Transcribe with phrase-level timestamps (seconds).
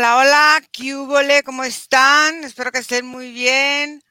[0.00, 2.42] Hola, hola, ¿qué ¿Cómo están?
[2.42, 4.02] Espero que estén muy bien.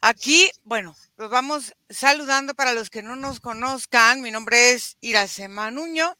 [0.00, 4.22] Aquí, bueno, los vamos saludando para los que no nos conozcan.
[4.22, 6.16] Mi nombre es Iracema Nuño.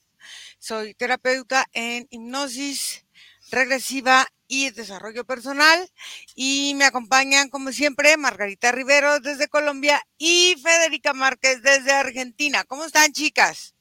[0.58, 3.06] Soy terapeuta en hipnosis
[3.50, 5.90] regresiva y desarrollo personal.
[6.34, 12.64] Y me acompañan, como siempre, Margarita Rivero desde Colombia y Federica Márquez desde Argentina.
[12.64, 13.74] ¿Cómo están, chicas?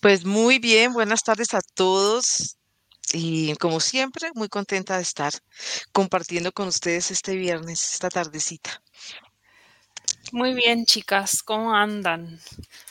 [0.00, 2.56] Pues muy bien, buenas tardes a todos
[3.12, 5.32] y como siempre, muy contenta de estar
[5.92, 8.82] compartiendo con ustedes este viernes, esta tardecita.
[10.32, 12.40] Muy bien, chicas, ¿cómo andan?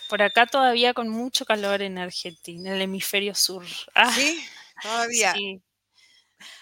[0.09, 3.66] Por acá todavía con mucho calor en Argentina, en el hemisferio sur.
[3.95, 4.44] Ah, sí,
[4.81, 5.34] todavía.
[5.34, 5.62] Sí.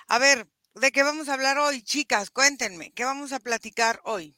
[0.07, 2.29] A ver, ¿de qué vamos a hablar hoy, chicas?
[2.29, 4.35] Cuéntenme, ¿qué vamos a platicar hoy?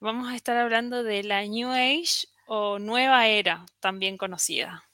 [0.00, 4.88] Vamos a estar hablando de la New Age o Nueva Era, también conocida.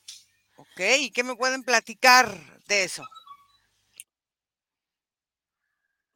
[0.57, 3.05] Ok, ¿y qué me pueden platicar de eso?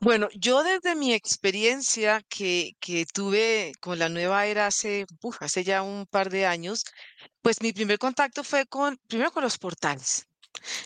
[0.00, 5.06] Bueno, yo desde mi experiencia que, que tuve con la nueva era hace,
[5.40, 6.84] hace ya un par de años,
[7.42, 10.26] pues mi primer contacto fue con, primero con los portales.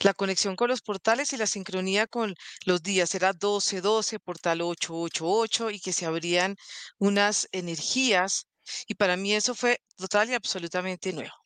[0.02, 2.34] La conexión con los portales y la sincronía con
[2.66, 6.56] los días era 12-12, portal 888 y que se abrían
[6.98, 8.46] unas energías
[8.86, 11.41] y para mí eso fue total y absolutamente nuevo.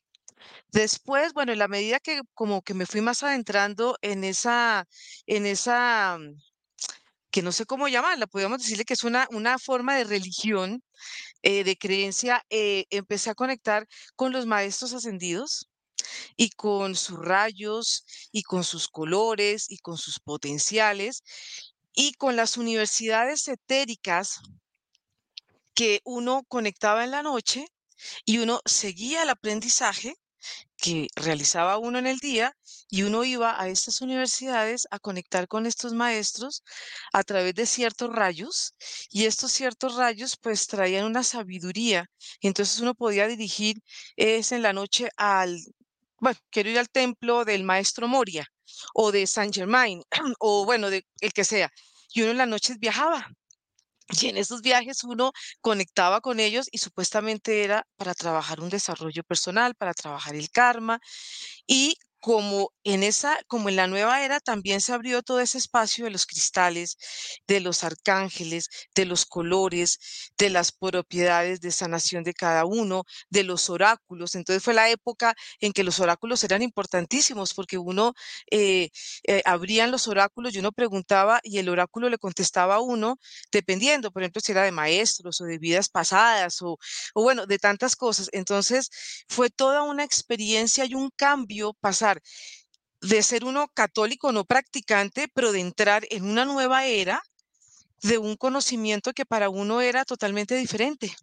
[0.73, 4.87] Después, bueno, en la medida que como que me fui más adentrando en esa,
[5.27, 6.36] en esa, mm,
[7.30, 10.83] que no sé cómo llamarla, podríamos decirle que es una, una forma de religión,
[11.42, 13.86] eh, de creencia, eh, empecé a conectar
[14.17, 15.69] con los maestros ascendidos
[16.36, 21.23] y con sus rayos y con sus colores y con sus potenciales
[21.95, 24.41] y con las universidades etéricas
[25.74, 27.67] que uno conectaba en la noche
[28.24, 30.14] y uno seguía el aprendizaje
[30.77, 32.53] que realizaba uno en el día
[32.89, 36.63] y uno iba a estas universidades a conectar con estos maestros
[37.13, 38.75] a través de ciertos rayos
[39.11, 42.07] y estos ciertos rayos pues traían una sabiduría
[42.41, 43.79] y entonces uno podía dirigir
[44.17, 45.59] es en la noche al,
[46.20, 48.47] bueno, quiero ir al templo del maestro Moria
[48.95, 50.03] o de Saint Germain
[50.41, 51.70] o bueno, de el que sea.
[52.13, 53.29] Y uno en las noches viajaba
[54.11, 59.22] y en esos viajes uno conectaba con ellos y supuestamente era para trabajar un desarrollo
[59.24, 61.00] personal, para trabajar el karma.
[61.67, 61.96] Y
[62.27, 66.11] como en esa, como en la nueva era, también se abrió todo ese espacio de
[66.11, 66.97] los cristales,
[67.47, 70.01] de los arcángeles, de los colores,
[70.36, 74.35] de las propiedades de sanación de cada uno, de los oráculos.
[74.35, 78.13] Entonces fue la época en que los oráculos eran importantísimos porque uno
[78.51, 78.89] eh,
[79.29, 83.20] eh, abrían los oráculos y uno preguntaba y el oráculo le contestaba a uno,
[83.53, 86.77] dependiendo, por ejemplo, si era de maestros o de vidas pasadas o,
[87.15, 88.29] o bueno, de tantas cosas.
[88.33, 88.91] Entonces
[89.29, 92.16] fue toda una experiencia y un cambio pasar
[93.01, 97.23] de ser uno católico no practicante, pero de entrar en una nueva era
[98.03, 101.15] de un conocimiento que para uno era totalmente diferente.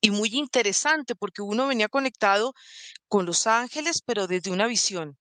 [0.00, 2.54] Y muy interesante porque uno venía conectado
[3.08, 5.18] con los ángeles, pero desde una visión.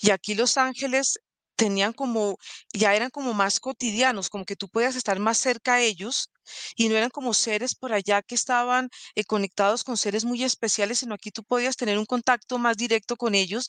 [0.00, 1.20] Y aquí los ángeles
[1.62, 2.38] tenían como,
[2.72, 6.28] ya eran como más cotidianos, como que tú podías estar más cerca a ellos
[6.74, 10.98] y no eran como seres por allá que estaban eh, conectados con seres muy especiales,
[10.98, 13.68] sino aquí tú podías tener un contacto más directo con ellos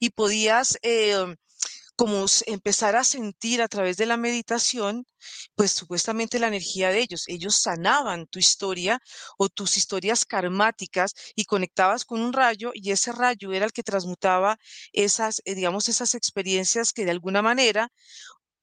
[0.00, 1.36] y podías eh,
[1.96, 5.06] como empezar a sentir a través de la meditación,
[5.54, 7.24] pues supuestamente la energía de ellos.
[7.28, 9.00] Ellos sanaban tu historia
[9.38, 13.82] o tus historias karmáticas y conectabas con un rayo y ese rayo era el que
[13.82, 14.58] transmutaba
[14.92, 17.90] esas, eh, digamos, esas experiencias que de alguna manera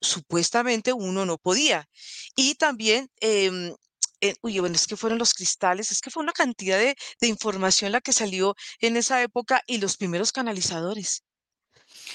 [0.00, 1.88] supuestamente uno no podía.
[2.36, 3.08] Y también...
[3.20, 7.90] Eh, uy, bueno, es que fueron los cristales, es que fue una cantidad de información
[7.90, 11.24] la que salió en esa época y los primeros canalizadores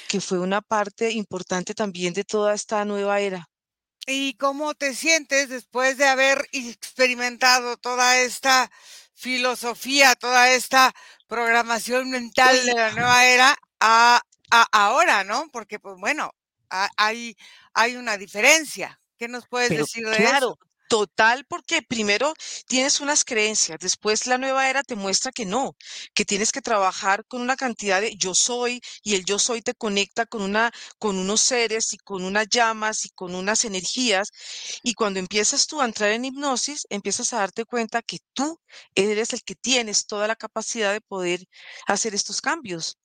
[0.07, 3.49] que fue una parte importante también de toda esta nueva era.
[4.05, 8.71] ¿Y cómo te sientes después de haber experimentado toda esta
[9.13, 10.93] filosofía, toda esta
[11.27, 14.21] programación mental de la nueva era a,
[14.71, 15.49] ahora, ¿no?
[15.51, 16.31] Porque, pues bueno,
[16.69, 17.35] hay,
[17.73, 18.99] hay una diferencia.
[19.17, 20.57] ¿Qué nos puedes decir de eso?
[20.89, 22.33] Total, porque primero
[22.67, 25.75] tienes unas creencias, después la nueva era te muestra que no,
[26.13, 29.73] que tienes que trabajar con una cantidad de yo soy y el yo soy te
[29.73, 34.29] conecta con una con unos seres y con unas llamas y con unas energías
[34.83, 38.57] y cuando empiezas tú a entrar en hipnosis, empiezas a darte cuenta que tú
[38.95, 41.41] eres el que tienes toda la capacidad de poder
[41.87, 42.97] hacer estos cambios.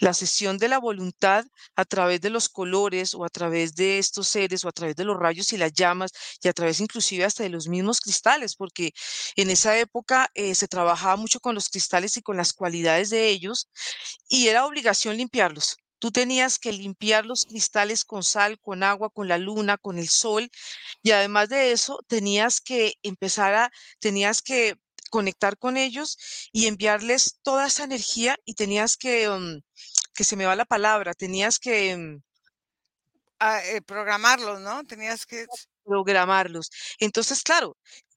[0.00, 1.44] La sesión de la voluntad
[1.76, 5.04] a través de los colores o a través de estos seres o a través de
[5.04, 6.10] los rayos y las llamas
[6.42, 8.92] y a través inclusive hasta de los mismos cristales, porque
[9.36, 13.28] en esa época eh, se trabajaba mucho con los cristales y con las cualidades de
[13.28, 13.68] ellos
[14.28, 15.76] y era obligación limpiarlos.
[15.98, 20.08] tú tenías que limpiar los cristales con sal, con agua, con la luna, con el
[20.08, 20.50] sol,
[21.02, 23.70] y además de eso, tenías que empezar a,
[24.00, 24.76] tenías que
[25.10, 26.18] conectar con ellos
[26.52, 29.60] y enviarles toda esa energía y tenías que, mm,
[30.14, 31.96] que se me va la palabra, tenías que...
[31.96, 32.22] Mm,
[33.40, 34.84] ah, eh, programarlos, ¿no?
[34.84, 35.46] Tenías que...
[35.84, 36.70] Programarlos.
[37.00, 37.76] Entonces, claro,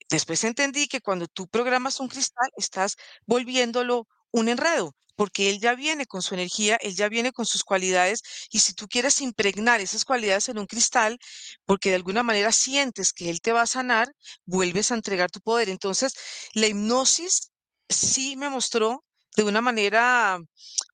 [0.10, 5.76] después entendí que cuando tú programas un cristal, estás volviéndolo un enredo porque él ya
[5.76, 8.22] viene con su energía, él ya viene con sus cualidades,
[8.52, 11.20] y si tú quieres impregnar esas cualidades en un cristal,
[11.66, 14.14] porque de alguna manera sientes que él te va a sanar,
[14.46, 15.70] vuelves a entregar tu poder.
[15.70, 16.14] Entonces,
[16.54, 17.52] la hipnosis
[17.90, 19.04] sí me mostró
[19.36, 20.40] de una manera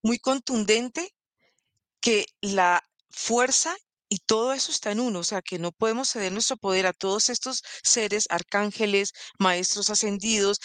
[0.04, 1.14] muy contundente
[2.02, 3.76] que la fuerza
[4.10, 6.94] y todo eso está en uno, o sea, que no podemos ceder nuestro poder a
[6.94, 10.60] todos estos seres, arcángeles, maestros ascendidos.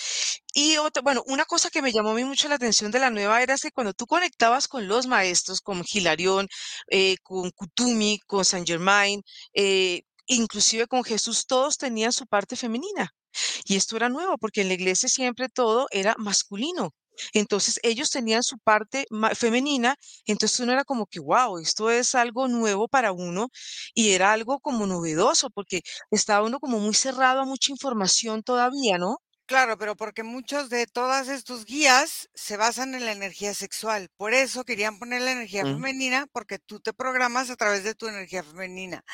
[0.55, 3.11] Y otra, bueno, una cosa que me llamó a mí mucho la atención de la
[3.11, 6.49] nueva era es que cuando tú conectabas con los maestros, con Hilarión,
[6.91, 9.23] eh, con Kutumi, con Saint Germain,
[9.55, 13.11] eh, inclusive con Jesús, todos tenían su parte femenina.
[13.65, 16.93] Y esto era nuevo porque en la iglesia siempre todo era masculino.
[17.33, 19.97] Entonces ellos tenían su parte femenina,
[20.27, 23.49] entonces uno era como que, wow, esto es algo nuevo para uno
[23.95, 28.99] y era algo como novedoso porque estaba uno como muy cerrado a mucha información todavía,
[28.99, 29.19] ¿no?
[29.55, 34.11] Claro, pero porque muchos de todas estos guías se basan en la energía sexual.
[34.17, 38.09] Por eso querían poner la energía femenina, porque tú te programas a través de tu
[38.09, 39.05] energía femenina.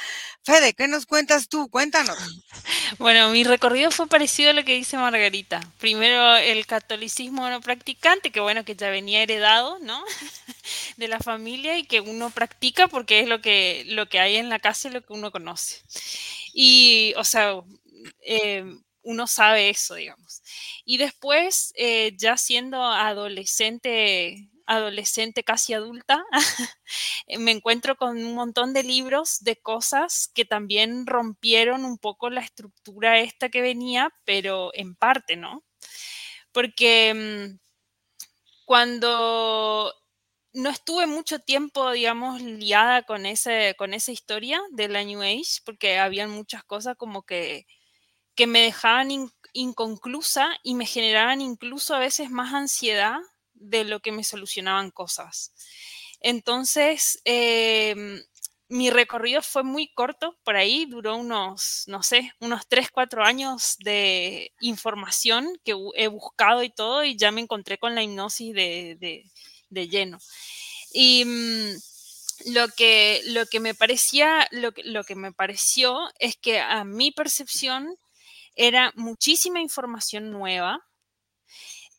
[0.43, 1.69] Fede, ¿qué nos cuentas tú?
[1.69, 2.17] Cuéntanos.
[2.99, 5.61] Bueno, mi recorrido fue parecido a lo que dice Margarita.
[5.79, 10.03] Primero el catolicismo no practicante, que bueno, que ya venía heredado, ¿no?
[10.97, 14.49] de la familia y que uno practica porque es lo que, lo que hay en
[14.49, 15.83] la casa y lo que uno conoce.
[16.53, 17.61] Y, o sea,
[18.23, 18.65] eh,
[19.11, 20.43] uno sabe eso, digamos.
[20.85, 26.25] Y después, eh, ya siendo adolescente, adolescente casi adulta,
[27.39, 32.41] me encuentro con un montón de libros de cosas que también rompieron un poco la
[32.41, 35.65] estructura esta que venía, pero en parte, ¿no?
[36.53, 37.59] Porque mm,
[38.65, 39.93] cuando
[40.53, 45.61] no estuve mucho tiempo, digamos, liada con, ese, con esa historia de la New Age,
[45.65, 47.67] porque habían muchas cosas como que
[48.41, 53.19] que me dejaban inconclusa y me generaban incluso a veces más ansiedad
[53.53, 55.53] de lo que me solucionaban cosas.
[56.23, 58.19] Entonces, em,
[58.69, 63.77] mi recorrido fue muy corto, por ahí duró unos, no sé, unos 3, 4 años
[63.81, 69.31] de información que he buscado y todo y ya me encontré con la hipnosis de,
[69.69, 70.17] lleno.
[70.95, 76.59] Y mm, lo, que, lo que me parecía, lo lo que me pareció es que
[76.61, 77.99] a mi percepción
[78.57, 80.81] era muchísima información nueva,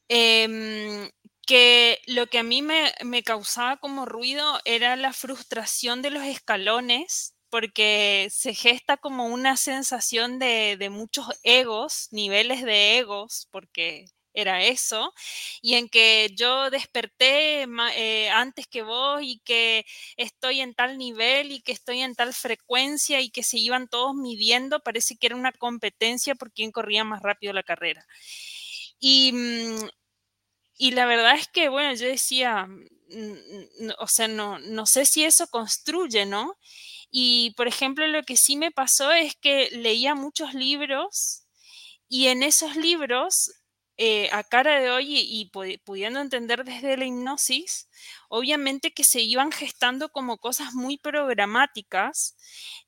[0.09, 1.09] em,
[1.47, 2.93] que lo que a mí me,
[3.23, 10.39] causaba como ruido era la frustración de los escalones, porque se gesta como una sensación
[10.39, 15.13] de, de muchos egos, niveles de egos, porque era eso,
[15.61, 19.85] y en que yo desperté eh, antes que vos y que
[20.17, 24.15] estoy en tal nivel y que estoy en tal frecuencia y que se iban todos
[24.15, 28.05] midiendo, parece que era una competencia por quién corría más rápido la carrera.
[28.99, 29.89] Y, mm,
[30.77, 35.23] y la verdad es que, bueno, yo decía, mm, o sea, no, no sé si
[35.23, 36.57] eso construye, ¿no?
[37.11, 41.43] Y, por ejemplo, lo que sí me pasó es que leía muchos libros
[42.09, 43.51] y en esos libros
[44.03, 45.51] eh, a cara de hoy y,
[45.85, 47.87] pudiendo entender desde la hipnosis,
[48.29, 52.35] obviamente que se iban gestando como cosas muy programáticas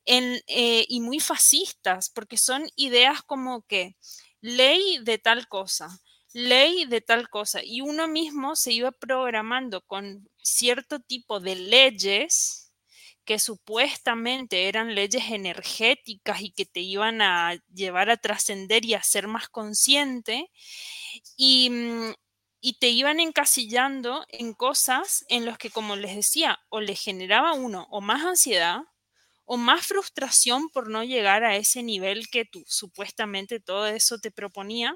[0.08, 3.96] eh, y muy fascistas, porque son ideas como que
[4.42, 6.00] ley de tal cosa,
[6.34, 12.63] ley de tal cosa, y uno mismo se iba programando con cierto tipo de leyes
[13.26, 19.04] que supuestamente eran leyes energéticas y que te iban a llevar a trascender y a
[19.04, 20.50] ser más consciente,
[21.38, 22.12] Mm,
[22.62, 27.54] y, te iban encasillando en cosas en las que, como les decía, o le generaba
[27.54, 28.82] uno o más ansiedad
[29.46, 34.32] o más frustración por no llegar a ese nivel que tú supuestamente todo eso te
[34.32, 34.96] proponía.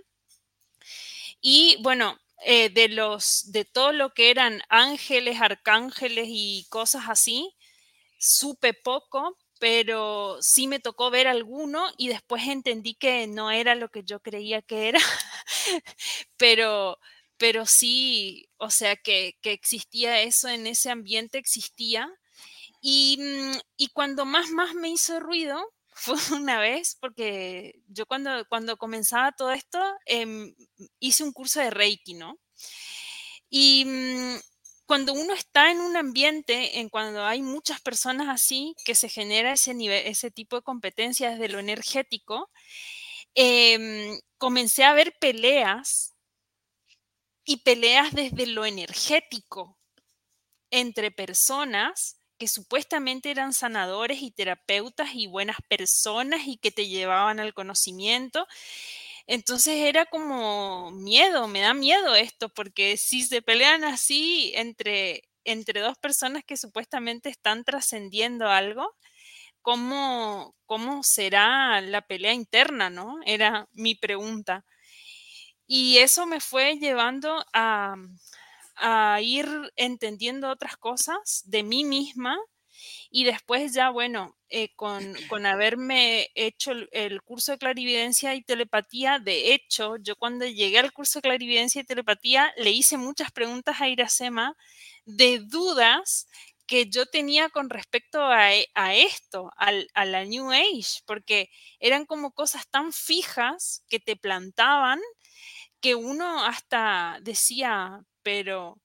[1.42, 7.56] Y bueno, eh, de los de todo lo que eran ángeles, arcángeles y cosas así,
[8.18, 13.90] supe poco, pero sí me tocó ver alguno y después entendí que no era lo
[13.90, 15.00] que yo creía que era,
[16.38, 17.00] pero,
[17.38, 22.10] pero sí, o sea, que, existía eso en ese ambiente, existía.
[22.82, 28.46] Y, mm, y, cuando más, más me hizo ruido fue una vez, porque yo cuando,
[28.50, 30.56] cuando comenzaba todo esto, em,
[31.00, 32.40] hice un curso de Reiki, ¿no?
[33.50, 34.38] Y, mm,
[34.88, 39.54] cuando uno está en un ambiente, en cuando hay muchas personas así, que se genera
[39.54, 42.50] ese nivel, ese tipo de competencias desde lo energético,
[43.36, 46.16] em, comencé a ver peleas
[47.46, 49.78] y peleas desde lo energético
[50.72, 57.40] entre personas que supuestamente eran sanadores y terapeutas y buenas personas y que te llevaban
[57.40, 58.48] al conocimiento.
[59.28, 65.82] Entonces era como miedo, me da miedo esto, porque si se pelean así entre, entre
[65.82, 68.96] dos personas que supuestamente están trascendiendo algo,
[69.62, 73.20] ¿cómo, ¿cómo será la pelea interna, no?
[73.26, 74.66] Era mi pregunta.
[75.68, 77.96] Y eso me fue llevando a,
[78.78, 82.38] a ir entendiendo otras cosas de mí misma
[83.10, 89.20] y después ya, bueno, eh, con, con, haberme hecho el, curso de clarividencia y telepatía,
[89.20, 93.82] de hecho, yo cuando llegué al curso de clarividencia y telepatía le hice muchas preguntas
[93.82, 94.56] a Iracema
[95.06, 96.28] de dudas
[96.66, 101.50] que yo tenía con respecto a, e, a esto, al, a la New Age, porque
[101.80, 105.00] eran como cosas tan fijas que te plantaban
[105.82, 108.80] que uno hasta decía, pero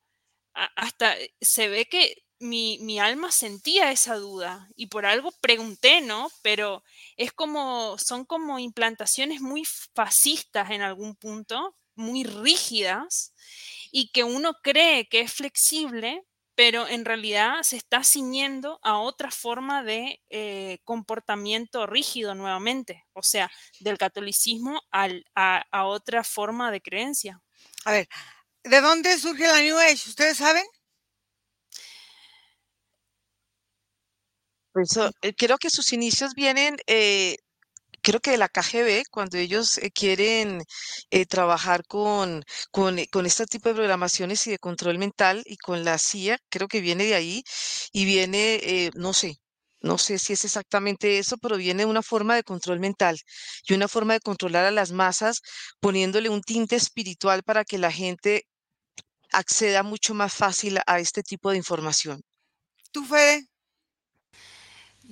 [0.54, 6.30] hasta se ve que mi, alma sentía esa duda y por algo pregunté, ¿no?
[6.42, 6.82] Pero
[7.16, 13.32] es como, son como implantaciones muy fascistas en algún punto, muy rígidas
[13.90, 19.30] y que uno cree que es flexible, pero en realidad se está ciñendo a otra
[19.30, 26.70] forma de eh, comportamiento rígido nuevamente, o sea, del catolicismo al, a, a otra forma
[26.70, 27.40] de creencia.
[27.84, 28.08] A ver,
[28.64, 30.08] ¿de dónde surge la New Age?
[30.08, 30.64] ¿Ustedes saben?
[34.74, 37.36] Eso, eh, creo que sus inicios vienen, eh,
[38.02, 40.62] creo que de la KGB, cuando ellos eh, quieren
[41.28, 45.98] trabajar con, con, con este tipo de programaciones y de control mental y con la
[45.98, 47.44] CIA, creo que viene de ahí
[47.92, 49.36] y viene, no sé,
[49.80, 53.18] no sé si es exactamente eso, pero viene una forma de control mental
[53.68, 55.42] y una forma de controlar a las masas,
[55.80, 58.44] poniéndole un tinte espiritual para que la gente
[59.32, 62.22] acceda mucho más fácil a este tipo de información.
[62.92, 63.51] ¿Tú, Fede?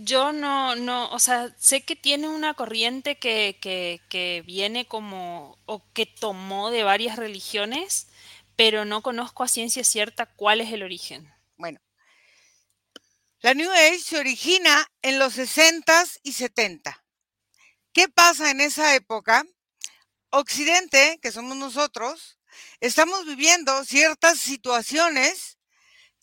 [0.03, 5.59] Yo no, no, o sea, sé que tiene una corriente que, que, que viene como,
[5.67, 8.09] o que tomó de varias religiones,
[8.57, 11.31] pero no conozco a ciencia cierta cuál es el origen.
[11.59, 11.81] Bueno,
[13.41, 17.05] la New Age se origina en los 60 y 70.
[17.93, 19.45] ¿Qué pasa en esa época?
[20.31, 22.39] Occidente, que somos nosotros,
[22.81, 25.59] estamos viviendo ciertas situaciones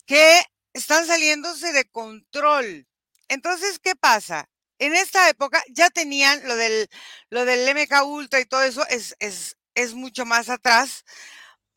[0.04, 0.42] que
[0.72, 2.87] están saliéndose de control.
[3.28, 4.48] Entonces, ¿qué pasa?
[4.78, 6.88] En esta época ya tenían lo del,
[7.30, 11.04] lo del MK Ultra y todo eso, es, es, es mucho más atrás.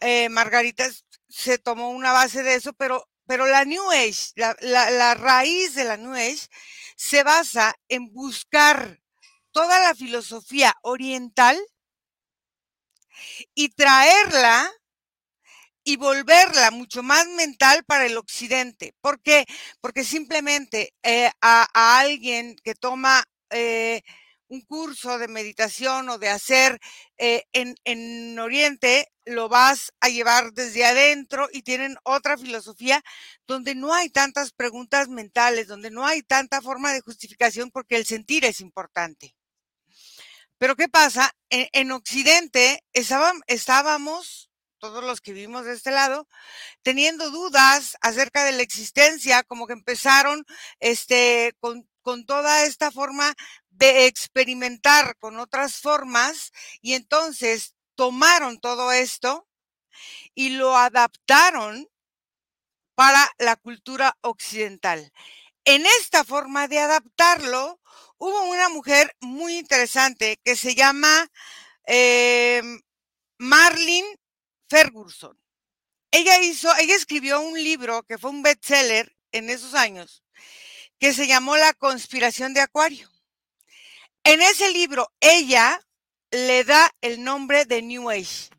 [0.02, 0.86] Eh, Margarita
[1.30, 5.76] se tomó una base de eso, pero, pero la New Age, la, la, la raíz
[5.76, 6.48] de la New Age
[6.96, 9.00] se basa en buscar
[9.52, 11.58] toda la filosofía oriental
[13.56, 14.70] y traerla
[15.84, 18.94] y volverla mucho más mental para el occidente.
[19.02, 19.46] ¿Por qué?
[19.82, 24.02] Porque simplemente eh, a, alguien que toma eh,
[24.48, 26.80] un curso de meditación o de hacer
[27.18, 33.02] eh, en, en Oriente, lo vas a llevar desde adentro y tienen otra filosofía
[33.48, 38.06] donde no hay tantas preguntas mentales, donde no hay tanta forma de justificación porque el
[38.06, 39.36] sentir es importante.
[40.58, 41.32] Pero ¿qué pasa?
[41.50, 44.51] En, en Occidente estábamos
[44.82, 46.28] todos los que vivimos de este lado,
[46.82, 50.44] teniendo dudas acerca de la existencia, como que empezaron
[50.80, 51.88] este, con,
[52.26, 53.36] toda esta forma
[53.70, 59.48] de experimentar con otras formas y entonces tomaron todo esto
[60.34, 61.88] y lo adaptaron
[62.96, 65.14] para la cultura occidental.
[65.64, 67.80] En esta forma de adaptarlo,
[68.18, 71.28] hubo una mujer muy interesante que se llama
[71.86, 72.64] eh,
[73.38, 74.21] Marlene
[74.72, 75.38] Ferguson.
[76.12, 80.24] Ella hizo, ella escribió un libro que fue un bestseller en esos años,
[80.98, 83.12] que se llamó La conspiración de Acuario.
[84.24, 85.78] En ese libro, ella
[86.32, 88.50] le da el nombre de New Age.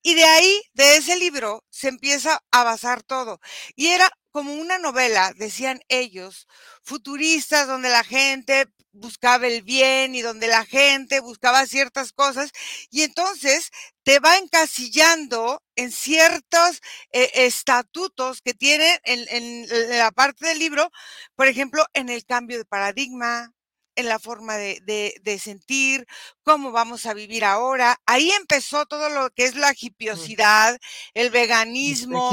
[0.00, 3.40] Y de ahí, de ese libro, se empieza a basar todo.
[3.74, 6.48] Y era como una novela, decían ellos,
[6.82, 12.50] futuristas, donde la gente buscaba el bien y donde la gente buscaba ciertas cosas.
[12.90, 13.70] Y entonces
[14.02, 16.80] te va encasillando en ciertos
[17.12, 20.90] eh, estatutos que tiene en, en la parte del libro,
[21.34, 23.52] por ejemplo, en el cambio de paradigma,
[23.94, 26.06] en la forma de, de, de, sentir,
[26.42, 28.00] cómo vamos a vivir ahora.
[28.06, 30.78] Ahí empezó todo lo que es la hipiosidad,
[31.14, 32.30] el veganismo.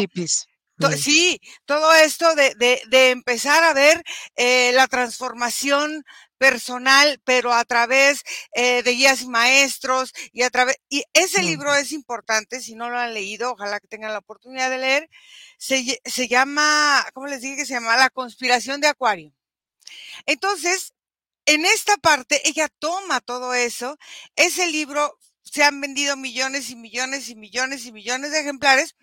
[0.79, 4.01] To, sí, todo esto de, de, de, empezar a ver
[4.35, 6.05] eh, la transformación
[6.37, 11.75] personal, pero a través eh, de guías y maestros y a través y ese libro
[11.75, 15.09] es importante si no lo han leído, ojalá que tengan la oportunidad de leer.
[15.57, 17.97] Se, se llama, ¿cómo les dije que se llama?
[17.97, 19.33] La conspiración de Acuario.
[20.25, 20.93] Entonces,
[21.45, 23.97] en esta parte ella toma todo eso.
[24.35, 28.95] Ese libro se han vendido millones y millones y millones y millones de ejemplares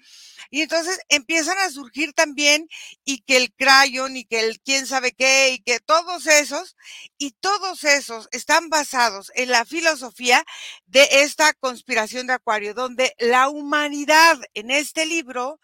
[0.50, 2.68] y entonces empiezan a surgir también
[3.04, 6.76] y que el crayon y que el quién sabe qué y que todos esos
[7.18, 10.44] y todos esos están basados en la filosofía
[10.86, 15.60] de esta conspiración de Acuario, donde la humanidad en este libro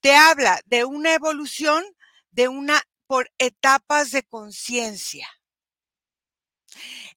[0.00, 1.84] te habla de una evolución
[2.30, 5.28] de una por etapas de conciencia.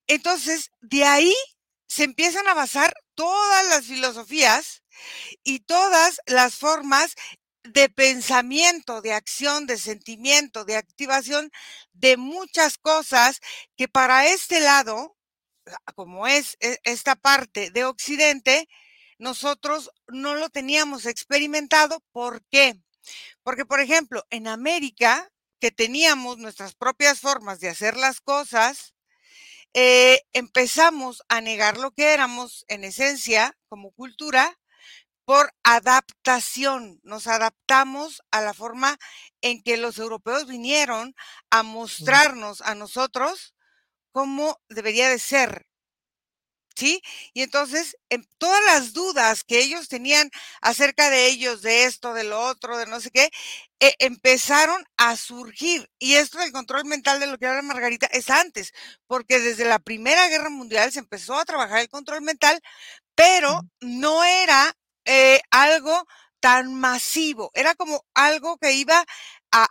[0.08, 1.34] Entonces, de ahí
[1.88, 4.84] se empiezan a basar todas las filosofías
[5.44, 7.16] y todas las formas
[7.64, 11.52] de pensamiento, de acción, de sentimiento, de activación
[11.94, 13.40] de muchas cosas
[13.76, 15.18] que para este lado,
[15.96, 18.68] como es e, esta parte de Occidente,
[19.20, 22.04] nosotros no lo teníamos experimentado.
[22.12, 22.80] ¿Por qué?
[23.44, 28.94] Porque, por ejemplo, en América, que teníamos nuestras propias formas de hacer las cosas,
[29.74, 34.58] eh, empezamos a negar lo que éramos en esencia como cultura
[35.28, 37.02] por adaptación.
[37.04, 38.98] Nos adaptamos a la forma
[39.42, 41.16] en que los europeos vinieron
[41.50, 43.54] a mostrarnos a nosotros
[44.14, 45.68] cómo debería de ser.
[46.78, 47.02] ¿Sí?
[47.34, 50.30] Y entonces, en todas las dudas que ellos tenían
[50.62, 53.30] acerca de ellos, de esto, de lo otro, de no sé qué,
[53.82, 55.90] eh, empezaron a surgir.
[56.00, 58.74] Y esto del control mental de lo que habla Margarita es antes,
[59.08, 62.62] porque desde la Primera Guerra Mundial se empezó a trabajar el control mental,
[63.16, 64.74] pero no era
[65.08, 66.06] eh, algo
[66.40, 69.06] tan masivo, era como algo que iba
[69.52, 69.68] a,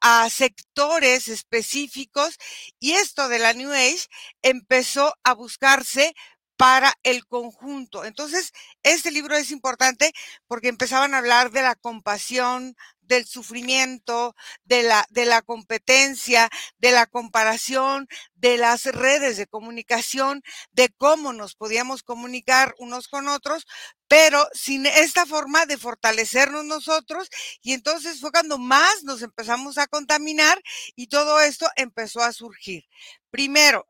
[0.00, 2.38] a, sectores específicos
[2.78, 4.06] y esto de la New Age
[4.42, 6.14] empezó a buscarse
[6.56, 8.04] para el conjunto.
[8.04, 10.12] Entonces, este libro es importante
[10.46, 12.76] porque empezaban a hablar de la compasión,
[13.10, 20.42] del sufrimiento, de la, de la competencia, de la comparación, de las redes de comunicación,
[20.72, 23.66] de cómo nos podíamos comunicar unos con otros,
[24.08, 27.28] pero sin esta forma de fortalecernos nosotros
[27.62, 30.60] y entonces fue cuando más nos empezamos a contaminar
[30.96, 32.84] y todo esto empezó a surgir.
[33.30, 33.86] Primero,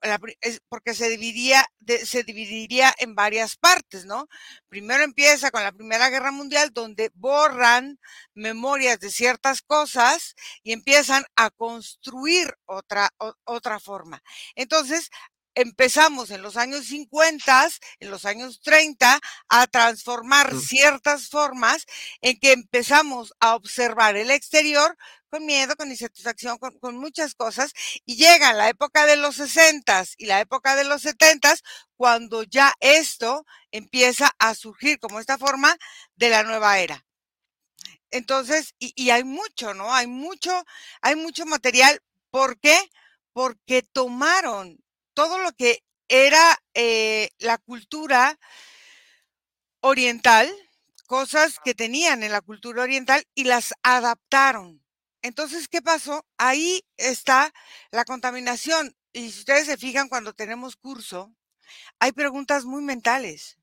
[0.68, 1.66] porque se dividía,
[2.04, 4.28] se dividiría en varias partes, ¿no?
[4.68, 7.98] Primero empieza con la Primera Guerra Mundial, donde borran
[8.34, 13.08] memorias de ciertas cosas y empiezan a construir otra,
[13.44, 14.22] otra forma.
[14.54, 15.10] Entonces,
[15.54, 17.68] empezamos en los años 50,
[18.00, 21.86] en los años 30, a transformar ciertas formas
[22.20, 24.96] en que empezamos a observar el exterior
[25.30, 27.72] con miedo, con insatisfacción, con, muchas cosas,
[28.04, 31.54] y llega la época de los 60 y la época de los 70
[31.96, 35.76] cuando ya esto empieza a surgir como esta forma
[36.16, 37.04] de la nueva era.
[38.10, 39.94] Entonces, y, y hay mucho, ¿no?
[39.94, 40.64] Hay mucho,
[41.00, 42.02] hay mucho material.
[42.30, 42.78] ¿Por qué?
[43.32, 44.78] Porque tomaron
[45.14, 48.38] todo lo que era eh, la cultura
[49.80, 50.50] oriental,
[51.06, 54.79] cosas que tenían en la cultura oriental y las adaptaron.
[55.22, 56.26] Entonces, ¿qué pasó?
[56.38, 57.52] Ahí está
[57.90, 58.96] la contaminación.
[59.12, 61.34] Y si ustedes se fijan cuando tenemos curso,
[62.00, 63.58] hay preguntas muy mentales.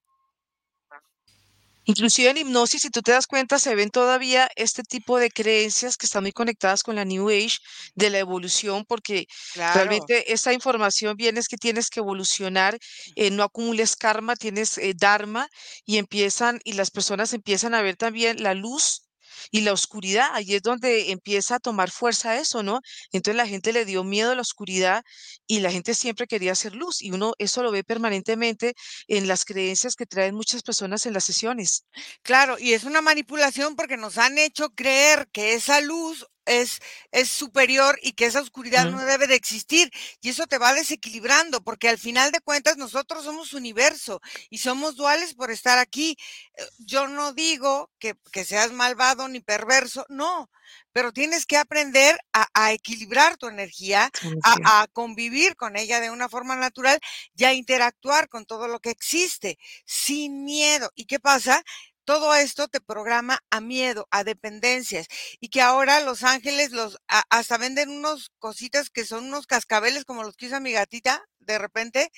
[1.86, 5.96] Inclusive en hipnosis, si tú te das cuenta, se ven todavía este tipo de creencias
[5.96, 7.60] que están muy conectadas con la New Age
[7.96, 9.74] de la evolución, porque Claro.
[9.74, 12.78] realmente esta información viene es que tienes que evolucionar,
[13.16, 15.48] eh, no acumules karma, tienes eh, dharma
[15.86, 19.07] y empiezan, y las personas empiezan a ver también la luz
[19.52, 20.30] y la oscuridad.
[20.34, 22.82] Ahí es donde empieza a tomar fuerza eso, ¿no?
[23.12, 25.04] Entonces la gente le dio miedo a la oscuridad
[25.48, 28.74] y la gente siempre quería hacer luz y uno eso lo ve permanentemente
[29.08, 31.86] en las creencias que traen muchas personas en las sesiones.
[32.24, 36.80] Claro, y es una manipulación porque nos han hecho creer que esa luz es,
[37.12, 39.92] es superior y que esa oscuridad no debe de existir.
[40.22, 44.96] Y eso te va desequilibrando, porque al final de cuentas nosotros somos universo y somos
[44.96, 46.18] duales por estar aquí.
[46.56, 50.50] Eh, yo no digo que, que seas malvado ni perverso, no,
[50.92, 54.10] pero tienes que aprender a, a equilibrar tu energía,
[54.42, 57.00] a, a convivir con ella de una forma natural
[57.36, 60.92] y a interactuar con todo lo que existe sin miedo.
[60.96, 61.64] ¿Y qué pasa?
[62.08, 65.08] Todo esto te programa a miedo, a dependencias
[65.42, 70.24] y que ahora los ángeles los hasta venden unos cositas que son unos cascabeles como
[70.24, 72.10] los que usa mi gatita de repente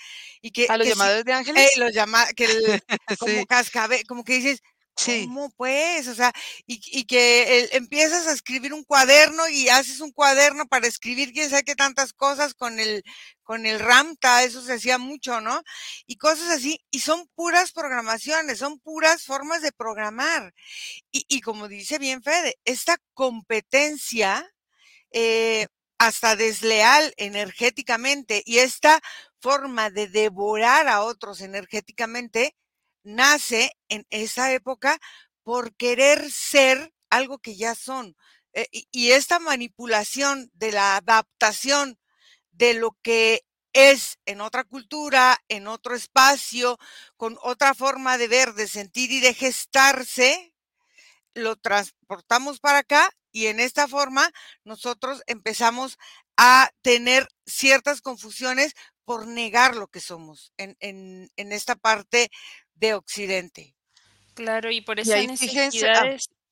[0.41, 2.45] y que a los llamadores de eh, ángeles los llama que
[3.19, 4.61] como cascabel como que dices
[5.05, 6.07] ¿Cómo pues?
[6.07, 6.33] O sea,
[6.65, 11.63] y, que empiezas a escribir un cuaderno y haces un cuaderno para escribir quién sabe
[11.63, 13.03] qué tantas cosas con el,
[13.43, 15.61] con el Ramta, eso se hacía mucho, ¿no?
[16.05, 20.53] Y cosas así, y son puras programaciones, son puras formas de programar.
[21.11, 24.45] Y, y como dice bien Fede, esta competencia,
[25.11, 29.01] eh, hasta desleal energéticamente, y esta
[29.41, 32.55] forma de devorar a otros energéticamente,
[33.03, 34.99] nace en esa época
[35.43, 38.15] por querer ser algo que ya son.
[38.53, 41.99] Eh, y, esta manipulación de la adaptación
[42.51, 46.77] de lo que es en otra cultura, en otro espacio,
[47.17, 50.53] con otra forma de ver, de sentir y de gestarse,
[51.33, 54.29] lo transportamos para acá y en esta forma
[54.63, 55.97] nosotros empezamos
[56.37, 58.73] a tener ciertas confusiones
[59.05, 62.29] por negar lo que somos en, en, en esta parte
[62.79, 63.75] de Occidente.
[64.33, 66.03] Claro, y por esa ah necesidad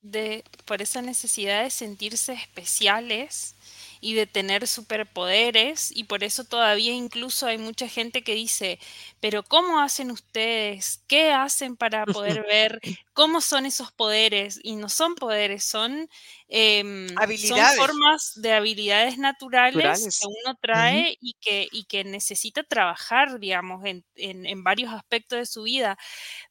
[0.01, 3.55] de, por esa necesidad de sentirse especiales
[3.99, 8.79] y de tener superpoderes y por eso todavía incluso hay mucha gente que dice,
[9.19, 11.03] pero ¿cómo hacen ustedes?
[11.07, 12.79] ¿Qué hacen para poder ver
[13.13, 14.59] cómo son esos poderes?
[14.63, 16.09] Y no son poderes, son,
[16.47, 17.07] em,
[17.37, 23.83] son formas de habilidades naturales, que uno trae y, que, y que necesita trabajar, digamos,
[23.85, 25.97] en, en, varios aspectos de su vida.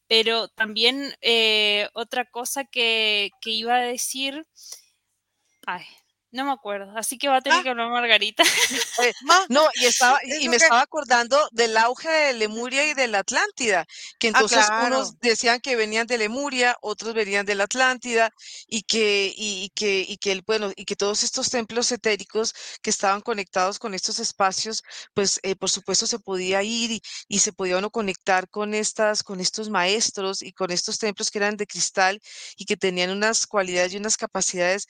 [0.07, 4.45] Pero también eh, otra cosa que, que iba a decir,
[5.65, 5.85] ay,
[6.31, 7.63] no me acuerdo, así que va a tener ah.
[7.63, 8.43] que hablar Margarita.
[9.03, 9.13] Eh,
[9.49, 13.85] no, y estaba y me estaba acordando del auge de Lemuria y de la Atlántida,
[14.19, 18.33] que ah, entonces unos decían que venían de Lemuria, otros venían de la Atlántida
[18.67, 23.21] y que y, que y que bueno, y que todos estos templos etéricos que estaban
[23.21, 27.77] conectados con estos espacios, pues eh, por supuesto se podía ir y, y, se podía
[27.77, 32.19] uno conectar con estas con estos maestros y con estos templos que eran de cristal
[32.57, 34.87] y que tenían unas cualidades y unas capacidades,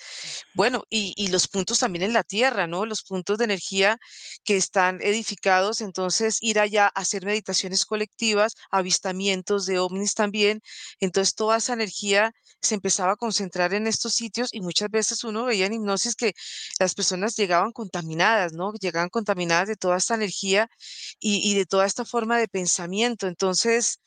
[0.55, 2.85] bueno, y y los puntos también en la tierra, ¿no?
[2.85, 3.99] Los puntos de energía
[4.43, 10.61] que están edificados, entonces ir allá a hacer meditaciones colectivas, avistamientos de ovnis también,
[10.99, 15.45] entonces toda esa energía se empezaba a concentrar en estos sitios y muchas veces uno
[15.45, 16.33] veía en hipnosis que
[16.79, 18.71] las personas llegaban contaminadas, ¿no?
[18.79, 20.69] Llegaban contaminadas de toda esta energía
[21.19, 23.27] y, y de toda esta forma de pensamiento.
[23.27, 23.99] Entonces,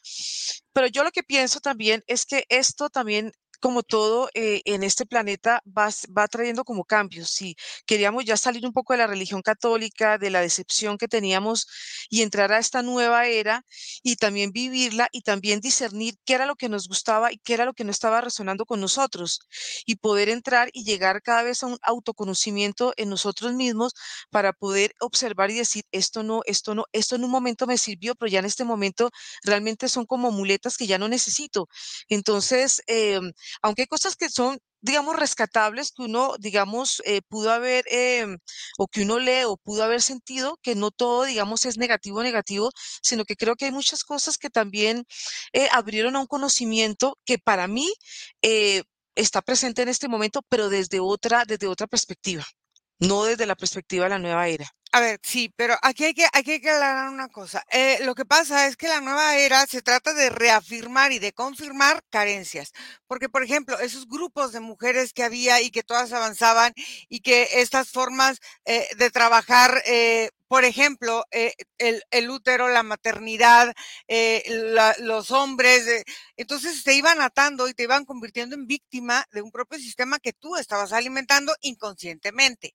[0.72, 5.06] pero yo lo que pienso también es que esto también como todo eh, en este
[5.06, 7.30] planeta va, va trayendo como cambios.
[7.30, 11.66] Si queríamos ya salir un poco de la religión católica, de la decepción que teníamos
[12.08, 13.64] y entrar a esta nueva era
[14.02, 17.64] y también vivirla y también discernir qué era lo que nos gustaba y qué era
[17.64, 19.40] lo que no estaba resonando con nosotros
[19.86, 23.92] y poder entrar y llegar cada vez a un autoconocimiento en nosotros mismos
[24.30, 28.14] para poder observar y decir, esto no, esto no, esto en un momento me sirvió,
[28.14, 29.10] pero ya en este momento
[29.42, 31.68] realmente son como muletas que ya no necesito.
[32.08, 33.20] Entonces, eh,
[33.62, 38.38] aunque hay cosas que son digamos, rescatables que uno, digamos, eh, pudo haber, em,
[38.78, 42.70] o que uno lee o pudo haber sentido, que no todo, digamos, es negativo, negativo,
[43.02, 45.04] sino que creo que hay muchas cosas que también
[45.52, 47.92] eh, abrieron a un conocimiento que para mí
[48.42, 48.82] eh,
[49.14, 52.44] está presente en este momento, pero desde otra, desde otra perspectiva,
[53.00, 54.70] no desde la perspectiva de la nueva era.
[54.92, 57.64] A ver, sí, pero aquí hay que, aquí hay que aclarar una cosa.
[57.70, 61.32] Eh, lo que pasa es que la nueva era se trata de reafirmar y de
[61.32, 62.72] confirmar carencias.
[63.06, 66.72] Porque, por ejemplo, esos grupos de mujeres que había y que todas avanzaban
[67.08, 73.72] y que estas formas eh, de trabajar, eh, por ejemplo, el, el, útero, la maternidad,
[74.98, 76.04] los hombres,
[76.36, 80.32] entonces te iban atando y te iban convirtiendo en víctima de un propio sistema que
[80.32, 82.74] tú estabas alimentando inconscientemente.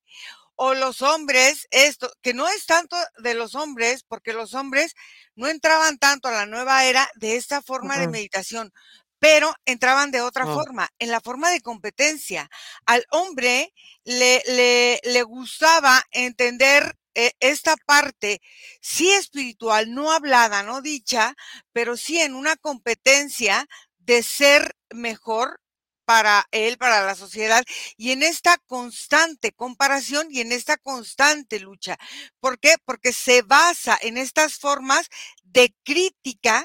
[0.54, 4.94] O los hombres, esto, que no es tanto de los hombres, porque los hombres
[5.34, 8.72] no entraban tanto a la nueva era de esta forma de meditación,
[9.18, 12.48] pero entraban de otra forma, en la forma de competencia.
[12.86, 17.05] Al hombre le, le, le gustaba entender eh,
[17.40, 18.40] esta parte,
[18.80, 21.34] sí espiritual, no hablada, no dicha,
[21.72, 23.66] pero sí en una competencia
[23.98, 25.60] de ser mejor
[26.04, 27.64] para él, para la sociedad,
[27.96, 31.98] y en esta constante comparación y en esta constante lucha.
[32.40, 32.76] ¿Por qué?
[32.84, 35.08] Porque se basa en estas formas
[35.42, 36.64] de crítica,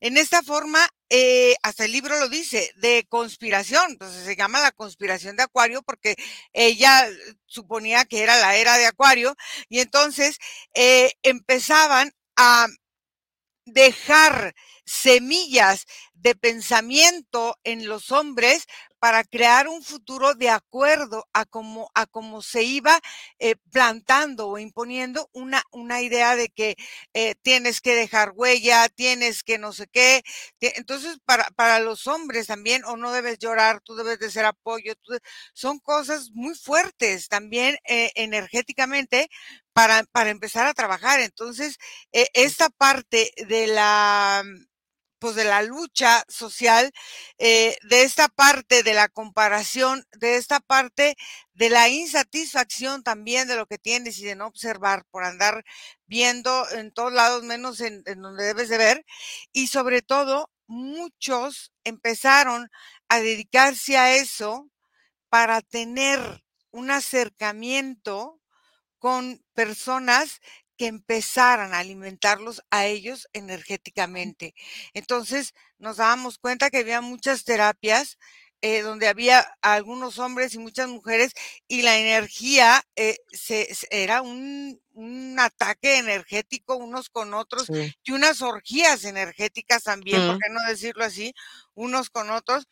[0.00, 3.84] en esta forma, eh, hasta el libro lo dice, de conspiración.
[3.90, 6.16] Entonces se llama la conspiración de Acuario porque
[6.52, 7.08] ella
[7.46, 9.36] suponía que era la era de Acuario
[9.68, 10.38] y entonces
[10.74, 12.66] eh, empezaban a
[13.66, 15.86] dejar semillas
[16.22, 18.66] de pensamiento en los hombres
[19.00, 23.00] para crear un futuro de acuerdo a cómo, a cómo se iba
[23.40, 26.76] eh, plantando o imponiendo una, una idea de que
[27.12, 30.22] eh, tienes que dejar huella, tienes que no sé qué.
[30.60, 34.94] Entonces, para, para los hombres también, o no debes llorar, tú debes de ser apoyo,
[35.52, 39.28] son cosas muy fuertes también eh, energéticamente
[39.72, 41.18] para, para empezar a trabajar.
[41.20, 41.76] Entonces,
[42.12, 44.44] esta parte de la
[45.22, 46.92] pues de la lucha social,
[47.38, 51.16] eh, de esta parte de la comparación, de esta parte
[51.54, 55.64] de la insatisfacción también de lo que tienes y de no observar por andar
[56.06, 59.06] viendo en todos lados menos en, en donde debes de ver.
[59.52, 62.68] Y sobre todo, muchos empezaron
[63.08, 64.68] a dedicarse a eso
[65.28, 68.40] para tener un acercamiento
[68.98, 70.40] con personas
[70.82, 74.52] que empezaran a alimentarlos a ellos energéticamente.
[74.94, 78.18] Entonces nos dábamos cuenta que había muchas terapias
[78.62, 81.34] eh, donde había algunos hombres y muchas mujeres
[81.68, 87.68] y la energía eh, se, era un, un, ataque energético unos con otros
[88.02, 91.32] y unas orgías energéticas también, ¿por qué no decirlo así?
[91.74, 92.66] Unos con otros.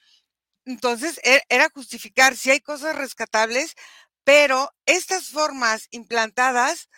[0.65, 3.77] Entonces e, era justificar si hay cosas rescatables,
[4.25, 6.89] pero estas formas implantadas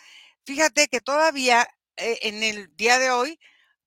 [0.45, 3.39] fíjate que todavía eh, en el día de hoy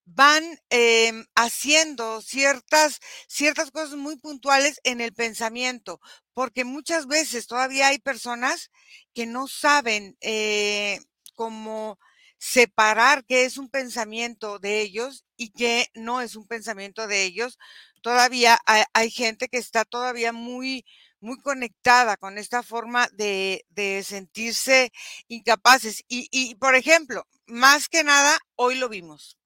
[0.06, 6.00] van em, haciendo ciertas, ciertas cosas muy puntuales en el pensamiento,
[6.34, 8.72] porque muchas veces todavía hay personas
[9.14, 11.00] que no saben eh,
[11.36, 11.98] cómo
[12.38, 17.58] separar qué es un pensamiento de ellos y qué no es un pensamiento de ellos.
[18.02, 18.60] Todavía
[18.94, 20.86] hay gente que está todavía muy,
[21.26, 23.66] muy conectada con esta forma de,
[24.06, 24.92] sentirse
[25.28, 26.04] incapaces.
[26.08, 29.38] Y, por ejemplo, más que nada, hoy lo vimos.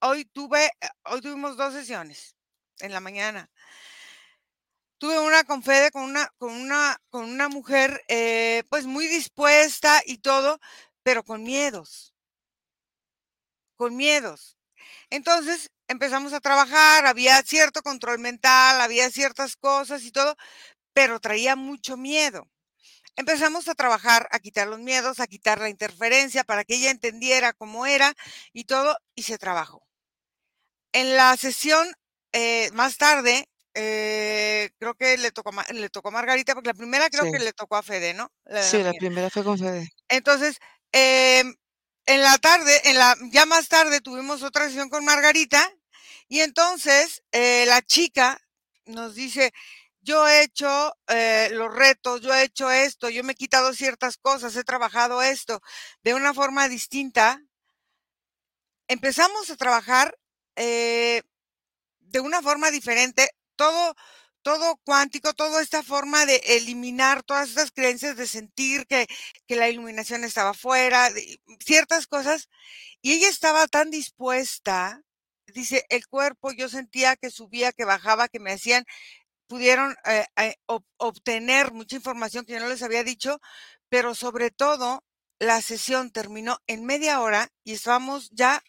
[0.00, 2.36] Hoy tuve, eh, hoy tuvimos dos sesiones
[2.78, 3.50] en la mañana.
[4.98, 10.00] Tuve una con Fede, con una, con una, con una mujer, eh, pues muy dispuesta
[10.06, 10.60] y todo,
[11.02, 12.14] pero con miedos.
[13.76, 14.56] Con miedos.
[15.10, 20.36] Entonces empezamos a trabajar, había cierto control mental, había ciertas cosas y todo,
[20.98, 22.48] pero traía mucho miedo.
[23.14, 27.52] Empezamos a trabajar, a quitar los miedos, a quitar la interferencia para que ella entendiera
[27.52, 28.12] cómo era
[28.52, 29.86] y todo, y se trabajó.
[30.92, 31.86] En la sesión
[32.32, 37.08] eh, más tarde, eh, creo que le tocó, le tocó a Margarita, porque la primera
[37.10, 38.32] creo que le tocó a Fede, ¿no?
[38.60, 39.88] sí, la primera fue con Fede.
[40.08, 40.58] Entonces,
[40.90, 41.54] em,
[42.06, 45.64] en la tarde, en la, ya más tarde tuvimos otra sesión con Margarita,
[46.26, 48.40] y entonces eh, la chica
[48.84, 49.52] nos dice,
[50.00, 54.16] yo he hecho eh, los retos, yo he hecho esto, yo me he quitado ciertas
[54.16, 55.60] cosas, he trabajado esto
[56.02, 57.42] de una forma distinta.
[58.88, 60.16] Empezamos a trabajar
[60.56, 61.22] eh,
[62.00, 63.94] de una forma diferente, todo,
[64.42, 69.06] todo cuántico, toda esta forma de eliminar todas estas creencias de sentir que,
[69.46, 71.10] que la iluminación estaba fuera,
[71.64, 72.48] ciertas cosas,
[73.02, 75.02] y ella estaba tan dispuesta,
[75.46, 78.84] dice, el cuerpo yo sentía que subía, que bajaba, que me hacían
[79.48, 80.56] pudieron eh, eh,
[80.98, 83.40] obtener mucha información que yo no les había dicho,
[83.88, 85.04] pero sobre todo
[85.40, 88.62] la sesión terminó en media hora y estábamos ya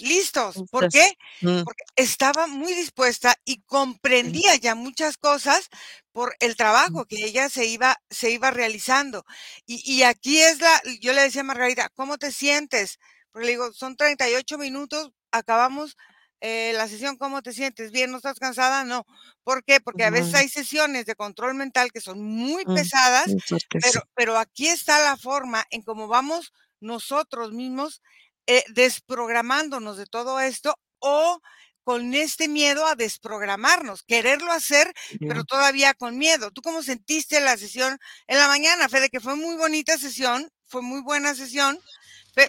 [0.00, 0.56] listos.
[0.70, 1.16] ¿Por qué?
[1.40, 1.62] Mm.
[1.62, 5.68] Porque estaba muy dispuesta y comprendía ya muchas cosas
[6.12, 9.24] por el trabajo que ella se iba, se iba realizando.
[9.66, 12.98] Y, y aquí es la, yo le decía a Margarita, ¿cómo te sientes?
[13.30, 15.96] Porque le digo, son 38 minutos, acabamos
[16.44, 17.92] eh, la sesión, ¿cómo te sientes?
[17.92, 18.10] ¿Bien?
[18.10, 18.82] ¿No estás cansada?
[18.82, 19.06] No.
[19.44, 19.78] ¿Por qué?
[19.80, 23.30] Porque a veces hay sesiones de control mental que son muy mm, pesadas,
[23.70, 28.02] pero, pero aquí está la forma en cómo vamos nosotros mismos
[28.48, 31.40] eh, desprogramándonos de todo esto o
[31.84, 36.50] con este miedo a desprogramarnos, quererlo hacer, pero todavía con miedo.
[36.50, 39.10] ¿Tú cómo sentiste la sesión en la mañana, Fede?
[39.10, 41.78] Que fue muy bonita sesión, fue muy buena sesión,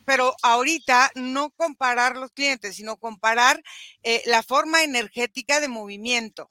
[0.06, 3.62] pero ahorita no comparar los clientes, sino comparar
[4.04, 6.50] eh, la forma energética de movimiento.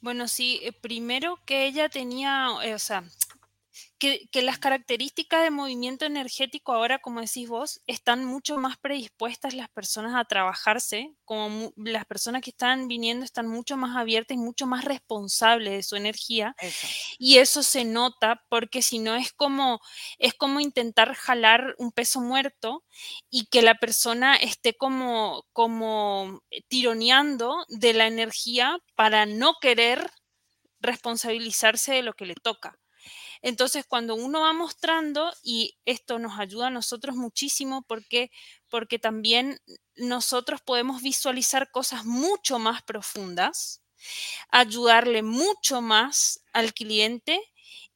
[0.00, 3.04] Bueno, sí, eh, primero que ella tenía, o sea,
[3.98, 9.68] que, las características de movimiento energético ahora, como decís vos, están mucho más predispuestas las
[9.68, 14.66] personas a trabajarse, como las personas que están viniendo están mucho más abiertas y mucho
[14.66, 16.54] más responsables de su energía.
[17.18, 19.80] Y eso se nota porque si no es como,
[20.18, 22.84] es como intentar jalar un peso muerto
[23.30, 30.10] y que la persona esté como, como tironeando de la energía para no querer
[30.80, 32.78] responsabilizarse de lo que le toca.
[33.44, 38.30] Entonces, cuando uno va mostrando, y esto nos ayuda a nosotros muchísimo porque,
[38.70, 39.60] porque también
[39.96, 43.82] nosotros podemos visualizar cosas mucho más profundas,
[44.50, 47.38] ayudarle mucho más al cliente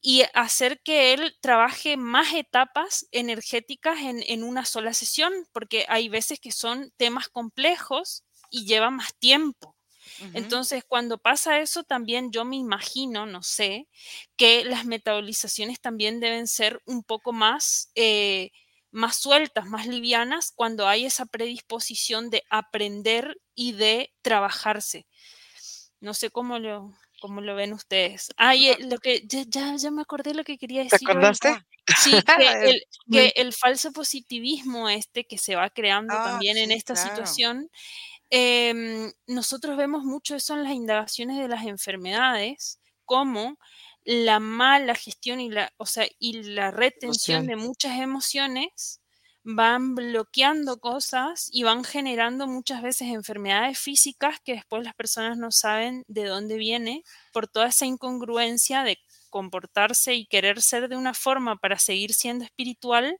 [0.01, 6.09] y hacer que él trabaje más etapas energéticas en, en, una sola sesión, porque hay
[6.09, 9.78] veces que son temas complejos y lleva más tiempo.
[10.33, 13.87] Entonces, cuando pasa eso, también yo me imagino, no sé,
[14.35, 18.51] que las metabolizaciones también deben ser un poco más, eh,
[18.91, 25.05] más sueltas, más livianas, cuando hay esa predisposición de aprender y de trabajarse.
[25.99, 28.31] No sé cómo lo, cómo lo ven ustedes.
[28.37, 30.99] Ay, lo que ya, ya, me acordé lo que quería decir.
[30.99, 31.65] ¿Te acordaste?
[31.97, 32.21] Sí, que
[32.71, 37.09] el, que el, falso positivismo este que se va creando Ah, también en esta claro.
[37.09, 37.69] situación
[38.31, 43.57] Em, nosotros vemos mucho eso en las indagaciones de las enfermedades, como
[44.03, 49.01] la mala gestión y la, o sea, y la retención de muchas emociones
[49.43, 55.51] van bloqueando cosas y van generando muchas veces enfermedades físicas que después las personas no
[55.51, 61.13] saben de dónde viene por toda esa incongruencia de comportarse y querer ser de una
[61.13, 63.17] forma para seguir siendo espiritual,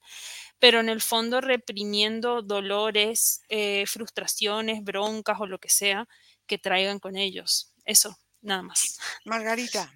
[0.60, 6.08] pero en el fondo reprimiendo dolores, eh, frustraciones, broncas o lo que sea
[6.48, 7.74] que traigan con ellos.
[7.86, 9.00] Eso, nada más.
[9.26, 9.94] Margarita.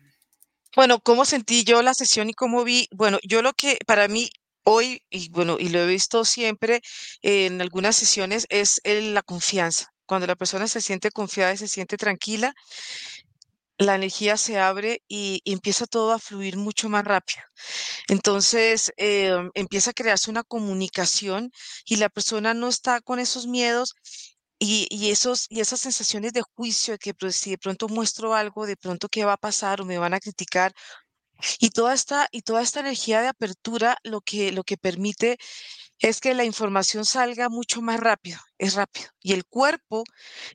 [0.76, 2.88] Bueno, ¿cómo sentí yo la sesión y cómo vi?
[2.92, 4.30] Bueno, yo lo que para mí
[4.64, 6.82] hoy, y bueno, y lo he visto siempre
[7.22, 9.94] en algunas sesiones, es el- la confianza.
[10.06, 12.54] Cuando la persona se siente confiada y se siente tranquila,
[13.86, 17.42] la energía se abre y, empieza todo a fluir mucho más rápido.
[18.08, 21.52] Entonces, eh, empieza a crearse una comunicación
[21.86, 23.96] y la persona no está con esos miedos
[24.60, 28.34] y, y esos, y esas sensaciones de juicio, de que pues, si de pronto muestro
[28.36, 30.74] algo, de pronto qué va a pasar o me van a criticar.
[31.60, 35.38] Y toda esta, y toda esta energía de apertura lo que, lo que permite
[36.04, 39.08] es que la información salga mucho más rápido, es rápido.
[39.22, 40.04] Y el cuerpo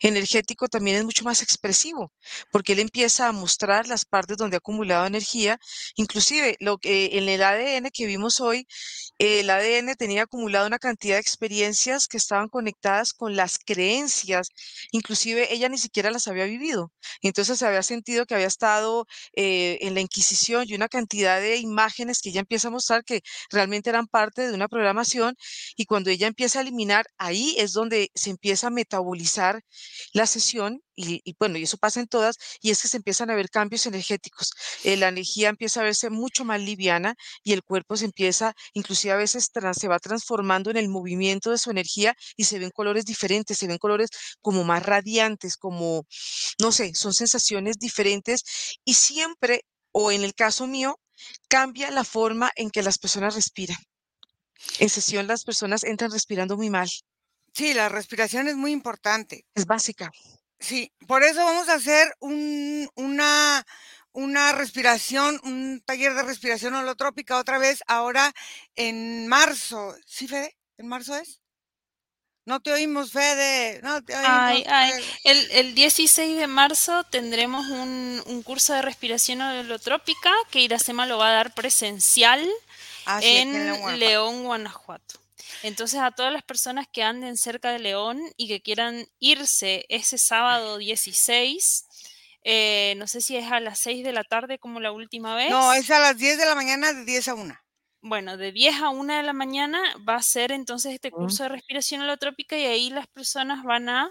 [0.00, 2.12] energético también es mucho más expresivo,
[2.52, 5.58] porque él empieza a mostrar las partes donde ha acumulado energía.
[5.96, 8.66] Inclusive lo que en el ADN que vimos hoy,
[9.16, 14.50] el ADN tenía acumulado una cantidad de experiencias que estaban conectadas con las creencias,
[14.92, 16.92] inclusive ella ni siquiera las había vivido.
[17.22, 21.56] Entonces se había sentido que había estado eh, en la Inquisición y una cantidad de
[21.56, 25.37] imágenes que ella empieza a mostrar que realmente eran parte de una programación
[25.76, 29.62] y cuando ella empieza a eliminar, ahí es donde se empieza a metabolizar
[30.12, 33.36] la sesión y, bueno, y eso pasa en todas, y es que se empiezan a
[33.36, 34.50] ver cambios energéticos.
[34.82, 39.12] Eh, la energía empieza a verse mucho más liviana y el cuerpo se empieza, inclusive
[39.14, 43.04] a veces se va transformando en el movimiento de su energía y se ven colores
[43.04, 46.04] diferentes, se ven colores como más radiantes, como,
[46.60, 48.42] no sé, son sensaciones diferentes
[48.84, 50.98] y siempre, o en el caso mío,
[51.48, 53.78] cambia la forma en que las personas respiran.
[54.78, 56.90] En sesión las personas entran respirando muy mal.
[57.52, 59.44] Sí, la respiración es muy importante.
[59.54, 60.10] Es básica.
[60.60, 63.64] Sí, por eso vamos a hacer un, una,
[64.12, 68.32] una respiración, un taller de respiración holotrópica otra vez ahora
[68.74, 69.94] en marzo.
[70.04, 70.56] ¿Sí, Fede?
[70.76, 71.40] ¿En marzo es?
[72.44, 73.80] No te oímos, Fede.
[73.82, 74.30] No te oímos.
[74.30, 74.92] Ay, ay.
[75.24, 81.18] El, el 16 de marzo tendremos un, un curso de respiración holotrópica que Iracema lo
[81.18, 82.48] va a dar presencial
[83.08, 83.96] Ah, sí, en León, Guanajuato.
[83.98, 85.20] León, Guanajuato.
[85.62, 90.18] Entonces, a todas las personas que anden cerca de León y que quieran irse ese
[90.18, 91.86] sábado 16,
[92.44, 95.50] eh, no sé si es a las 6 de la tarde como la última vez.
[95.50, 97.58] No, es a las 10 de la mañana, de 10 a 1.
[98.02, 101.14] Bueno, de 10 a 1 de la mañana va a ser entonces este Mm.
[101.16, 104.10] curso de respiración holotrópica y ahí las personas van a,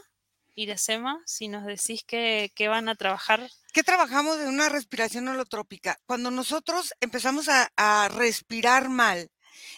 [0.57, 3.47] Iracema, si nos decís que, que van a trabajar.
[3.73, 5.99] ¿Qué trabajamos de una respiración holotrópica?
[6.07, 9.29] Cuando nosotros empezamos a, a respirar mal,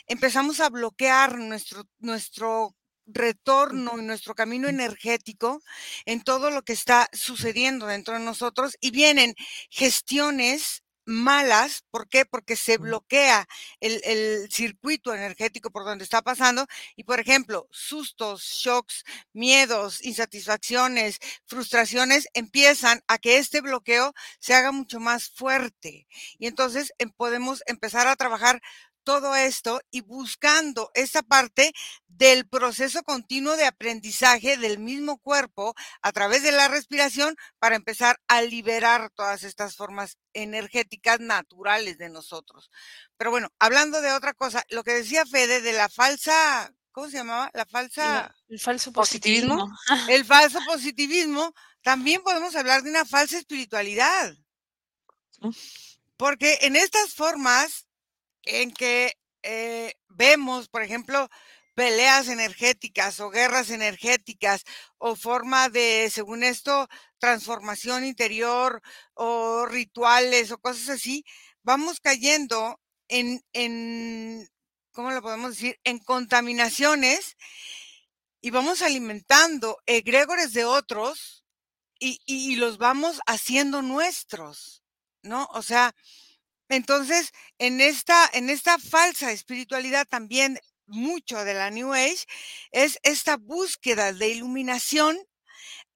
[0.08, 2.76] empezamos a bloquear nuestro, nuestro
[3.06, 5.62] retorno y nuestro camino energético
[6.06, 9.36] en todo lo que está sucediendo dentro de nosotros y vienen
[9.70, 12.26] gestiones malas, ¿por qué?
[12.26, 13.48] Porque se bloquea
[13.80, 19.04] el, el circuito energético por donde está pasando y, por ejemplo, sustos, shocks,
[19.34, 26.08] miedos, insatisfacciones, frustraciones empiezan a que este bloqueo se haga mucho más fuerte
[26.38, 28.62] y entonces em- podemos empezar a trabajar
[29.10, 31.74] todo esto y buscando esa parte
[32.06, 38.22] del proceso continuo de aprendizaje del mismo cuerpo a través de la respiración para empezar
[38.28, 42.70] a liberar todas estas formas energéticas naturales de nosotros.
[43.18, 47.18] Pero bueno, hablando de otra cosa, lo que decía Fede de la falsa, ¿cómo se
[47.18, 47.50] llamaba?
[47.56, 49.70] La falsa, el falso ¿Positivismo?
[49.70, 50.14] positivismo.
[50.14, 54.36] el falso positivismo, también podemos hablar de una falsa espiritualidad.
[56.16, 57.89] Porque en estas formas
[58.50, 61.30] en que eh, vemos, por ejemplo,
[61.76, 64.66] peleas energéticas o guerras energéticas
[64.98, 66.90] o forma de, según esto,
[67.20, 68.82] transformación interior
[69.14, 71.24] o rituales o cosas así,
[71.64, 74.48] vamos cayendo en, en
[74.92, 75.80] ¿cómo lo podemos decir?
[75.84, 77.38] En contaminaciones
[78.42, 81.46] y vamos alimentando egregores de otros
[82.00, 84.84] y, y, los vamos haciendo nuestros,
[85.22, 85.50] ¿no?
[85.52, 85.94] O sea,
[86.70, 92.26] entonces, en esta, en esta falsa espiritualidad también mucho de la New Age
[92.72, 95.18] es esta búsqueda de iluminación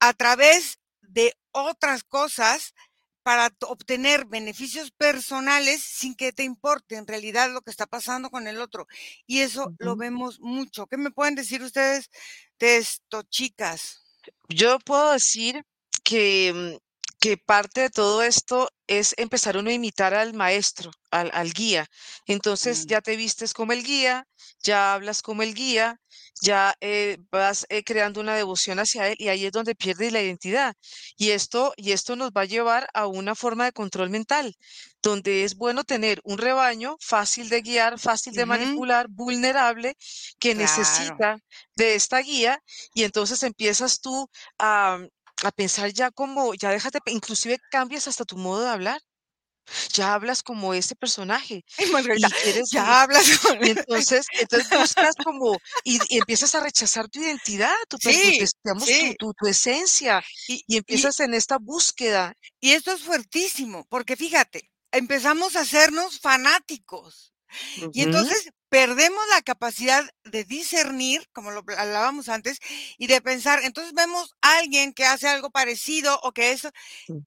[0.00, 2.74] a través de otras cosas
[3.22, 8.46] para obtener beneficios personales sin que te importe en realidad lo que está pasando con
[8.46, 8.86] el otro.
[9.26, 10.86] Y eso lo vemos mucho.
[10.86, 12.10] ¿Qué me pueden decir ustedes
[12.58, 14.02] de esto, chicas?
[14.50, 15.64] Yo puedo decir
[16.04, 16.76] que, mm,
[17.24, 21.86] que parte de todo esto es empezar uno a imitar al maestro, al, al guía.
[22.26, 22.86] Entonces Mm.
[22.86, 24.26] ya te vistes como el guía,
[24.62, 26.00] ya hablas como el guía,
[26.42, 30.20] ya eh, vas eh, creando una devoción hacia él y ahí es donde pierdes la
[30.22, 30.74] identidad.
[31.16, 34.54] Y esto, y esto nos va a llevar a una forma de control mental,
[35.02, 39.94] donde es bueno tener un rebaño fácil de guiar, fácil de manipular, vulnerable,
[40.38, 41.24] que Claro.
[41.24, 41.38] necesita
[41.76, 42.60] de esta guía
[42.92, 44.98] y entonces empiezas tú a,
[45.42, 49.00] a pensar ya como, ya déjate, inclusive cambias hasta tu modo de hablar.
[49.94, 53.26] Ya hablas como ese personaje Ay, Margarita, y quieres y, ya hablas
[53.62, 58.84] y entonces, entonces buscas como y, y empiezas a rechazar tu identidad, tu, Sí, digamos,
[58.84, 59.14] tu, sí.
[59.18, 62.34] tu, tu esencia Y, empiezas en esta búsqueda.
[62.60, 67.32] y esto es fuertísimo, porque fíjate, empezamos a hacernos fanáticos.
[67.92, 72.58] Y entonces perdemos la capacidad de discernir, como lo hablábamos antes,
[72.98, 76.70] y de pensar, entonces vemos a alguien que hace algo parecido o que eso,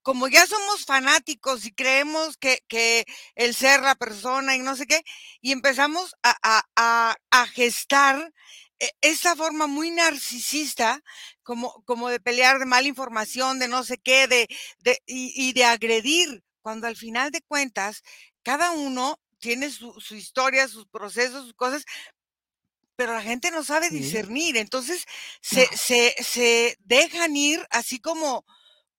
[0.02, 4.88] como ya somos fanáticos y creemos que, que el ser la persona y no sé
[4.88, 5.04] qué,
[5.42, 8.34] y empezamos a, a, a, a gestar
[8.80, 11.02] e- esa forma muy narcisista,
[11.44, 14.48] como, como de pelear de mala información, de no sé qué, de,
[14.80, 18.04] de, y, y de agredir, cuando al final de cuentas,
[18.44, 21.84] cada uno tiene su, su historia, sus procesos, sus cosas,
[22.96, 24.58] pero la gente no sabe discernir.
[24.58, 25.10] Entonces No.
[25.42, 28.44] se, se, se dejan ir así como,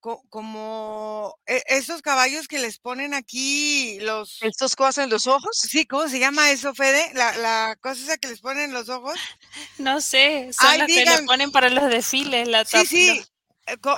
[0.00, 4.40] co- como e- esos caballos que les ponen aquí los...
[4.42, 5.50] ¿Estos cosas en los ojos?
[5.58, 7.10] Sí, ¿cómo se llama eso, Fede?
[7.14, 9.18] La, la cosa esa que les ponen en los ojos.
[9.78, 13.24] No sé, son Ay, las que le digan, ponen para los desfiles, la sí, sí,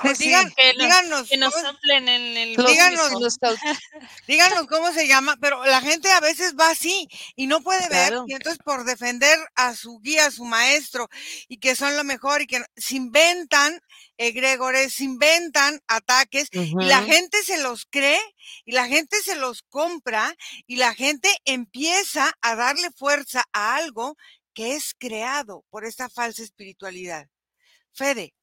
[0.03, 0.23] Sí, sí.
[0.25, 3.37] digan, que, nos, díganos, que nos ¿cómo, soplen en el Los, díganos, los
[4.27, 8.13] díganos cómo se llama, pero la gente a veces va así y no puede ver,
[8.27, 11.09] y entonces por defender a su guía, a su maestro,
[11.47, 13.79] y que son lo mejor, y que no- se inventan
[14.17, 18.19] egregores, se inventan ataques, y la gente se los cree,
[18.65, 20.35] y la gente se los compra,
[20.67, 24.15] y la gente empieza a darle fuerza a algo
[24.53, 27.27] que es creado por esta falsa espiritualidad.
[27.93, 28.33] Fede.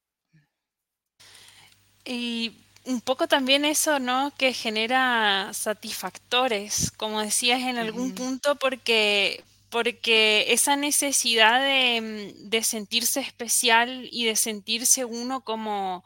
[2.05, 2.53] Y
[2.85, 4.31] un poco también eso, ¿no?
[4.37, 12.63] Que genera satisfactores, como decías en algún punto, porque, porque esa necesidad de, mm, de
[12.63, 16.03] sentirse especial y de sentirse uno como,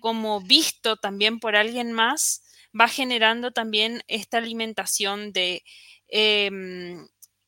[0.00, 2.42] como visto también por alguien más,
[2.78, 5.62] va generando también esta alimentación de...
[6.08, 7.06] em,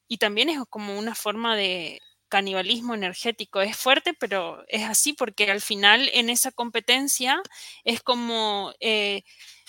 [0.09, 3.61] y también es como una forma de canibalismo energético.
[3.61, 7.41] Es fuerte, pero es así porque al final en esa competencia
[7.85, 9.22] es como eh,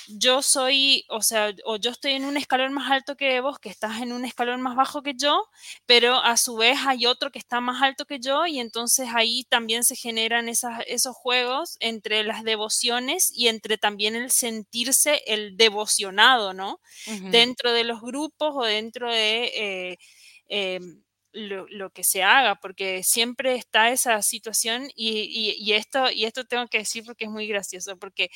[0.07, 3.69] yo soy, o sea, o yo estoy en un escalón más alto que vos, que
[3.69, 5.43] estás en un escalón más bajo que yo,
[5.85, 9.43] pero a su vez hay otro que está más alto que yo y entonces ahí
[9.49, 15.57] también se generan esas, esos juegos entre las devociones y entre también el sentirse el
[15.57, 16.79] devocionado, ¿no?
[17.19, 19.45] Dentro de los grupos o dentro de...
[19.55, 19.97] eh,
[20.47, 21.03] em,
[21.33, 26.25] lo, lo que se haga, porque siempre está esa situación y, y- y esto, y
[26.25, 28.29] esto tengo que decir porque es muy gracioso, porque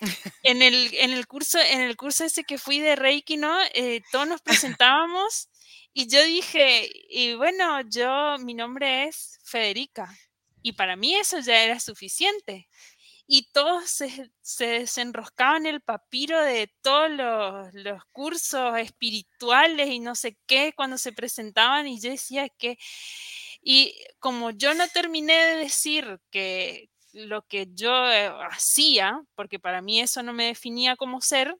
[0.42, 3.56] en el, en el curso, en el curso ese que fui de Reiki, ¿no?
[3.74, 5.48] Eh, todos nos presentábamos
[5.92, 10.08] y yo dije, y bueno, yo, mi nombre es Federica.
[10.62, 12.68] Y para mí eso ya era suficiente.
[13.32, 20.16] Y todos se, se desenroscaban el papiro de todos los, los cursos espirituales y no
[20.16, 22.76] sé qué cuando se presentaban y yo decía que,
[23.62, 29.80] y como yo no terminé de decir que lo que yo eh, hacía, porque para
[29.80, 31.56] mí eso no me definía como ser,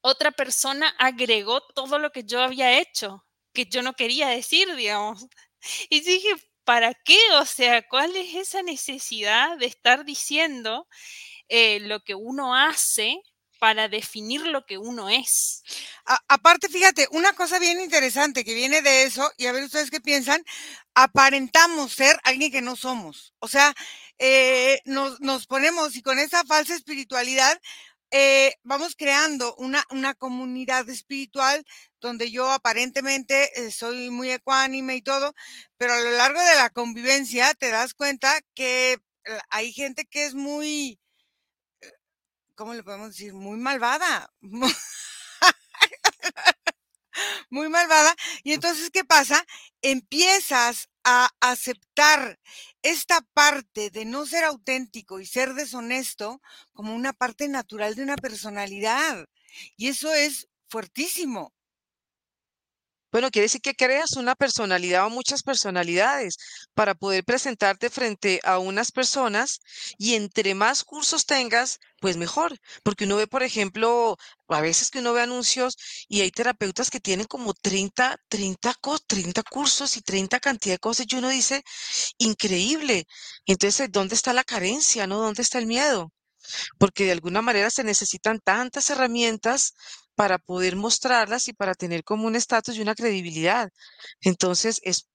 [0.00, 5.26] otra persona agregó todo lo que yo había hecho, que yo no quería decir, digamos.
[5.90, 6.30] Y dije,
[6.64, 7.18] ¿para qué?
[7.40, 10.88] O sea, ¿cuál es esa necesidad de estar diciendo
[11.48, 13.20] eh, lo que uno hace
[13.62, 15.62] para definir lo que uno es.
[16.26, 20.00] aparte, fíjate, una cosa bien interesante que viene de eso, y a ver ustedes qué
[20.00, 20.42] piensan,
[20.94, 23.34] aparentamos ser alguien que no somos.
[23.38, 23.72] O sea,
[24.18, 27.56] eh, nos, ponemos y con esa falsa espiritualidad
[28.10, 31.64] eh, vamos creando una, una, comunidad espiritual
[32.02, 35.34] donde yo aparentemente eh, soy muy ecuánime y todo,
[35.78, 38.98] pero a lo largo de la convivencia te das cuenta que
[39.50, 40.98] hay gente que es muy,
[42.54, 43.32] ¿cómo le podemos decir?
[43.34, 44.30] Muy malvada.
[47.50, 48.14] muy malvada.
[48.42, 49.44] Y entonces, ¿qué pasa?
[49.82, 52.38] Empiezas a aceptar
[52.82, 56.40] esta parte de no ser auténtico y ser deshonesto
[56.72, 59.26] como una parte natural de una personalidad.
[59.76, 61.52] Y eso es fuertísimo.
[63.12, 66.36] Bueno, quiere decir que creas una personalidad o muchas personalidades
[66.74, 69.60] para poder presentarte frente a unas personas
[69.98, 72.58] y entre más cursos tengas, pues mejor.
[72.82, 74.16] Porque uno ve, por ejemplo,
[74.48, 75.76] a veces que uno ve anuncios
[76.08, 78.74] y hay terapeutas que tienen como 30, 30,
[79.06, 81.62] 30 cursos y 30 cantidad de cosas y uno dice,
[82.18, 83.06] increíble.
[83.46, 85.06] Entonces, ¿dónde está la carencia?
[85.06, 85.18] ¿No?
[85.18, 86.12] ¿Dónde está el miedo?
[86.78, 89.74] Porque de alguna manera se necesitan tantas herramientas
[90.14, 93.70] para poder mostrarlas y para tener como un estatus y una credibilidad.
[94.20, 95.08] Entonces, es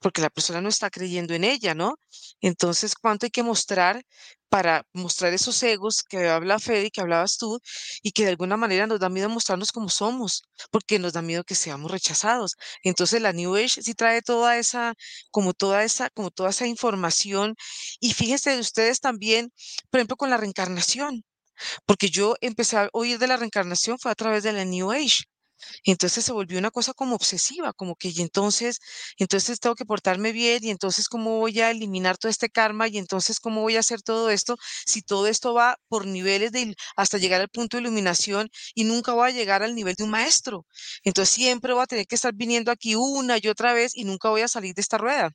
[0.00, 1.96] porque la persona no está creyendo en ella, ¿no?
[2.40, 4.04] Entonces, ¿cuánto hay que mostrar
[4.48, 7.58] para mostrar esos egos que habla Fede, que hablabas tú,
[8.02, 11.42] y que de alguna manera nos da miedo mostrarnos como somos, porque nos da miedo
[11.44, 12.54] que seamos rechazados.
[12.84, 14.94] Entonces, la New Age sí trae toda esa,
[15.30, 17.56] como toda esa, como toda esa información.
[18.00, 19.52] Y fíjense de ustedes también,
[19.90, 21.24] por ejemplo, con la reencarnación.
[21.86, 25.24] Porque yo empecé a oír de la reencarnación fue a través de la New Age.
[25.84, 28.80] Entonces se volvió una cosa como obsesiva, como que y entonces,
[29.18, 32.98] entonces tengo que portarme bien y entonces cómo voy a eliminar todo este karma y
[32.98, 37.18] entonces cómo voy a hacer todo esto si todo esto va por niveles de hasta
[37.18, 40.66] llegar al punto de iluminación y nunca voy a llegar al nivel de un maestro.
[41.04, 44.28] Entonces siempre voy a tener que estar viniendo aquí una y otra vez y nunca
[44.30, 45.30] voy a salir de esta rueda.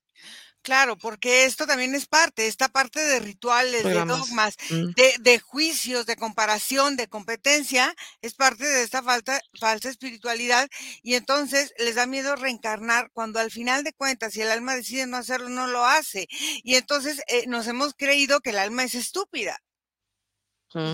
[0.62, 4.91] Claro, porque esto también es parte, esta parte de rituales, de dogmas, mm.
[4.91, 10.68] de, de, juicios, de comparación, de competencia, es parte de esta falta, falsa espiritualidad
[11.01, 15.07] y entonces les da miedo reencarnar cuando al final de cuentas, si el alma decide
[15.07, 16.28] no hacerlo, no lo hace.
[16.64, 19.62] Y entonces eh, nos hemos creído que el alma es estúpida.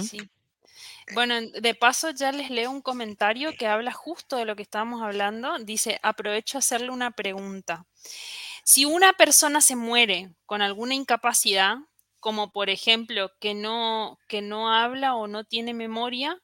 [0.07, 0.29] Sí.
[1.13, 5.01] Bueno, de paso ya les leo un comentario que habla justo de lo que estábamos
[5.03, 5.57] hablando.
[5.59, 7.85] Dice, aprovecho a hacerle una pregunta.
[8.67, 11.75] Si una persona se muere con alguna incapacidad,
[12.19, 16.41] como por ejemplo que no, que no habla o no tiene memoria,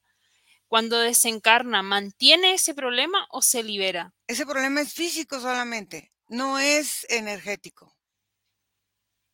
[0.67, 4.13] cuando desencarna, ¿mantiene ese problema o se libera?
[4.27, 7.91] Ese problema es físico solamente, no es energético.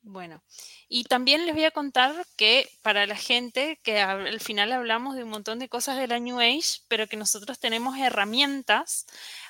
[0.02, 0.42] Bueno,
[0.88, 5.24] y también les voy a contar que para la gente que al final hablamos de
[5.24, 9.06] un montón de cosas de la New Age, pero que nosotros tenemos herramientas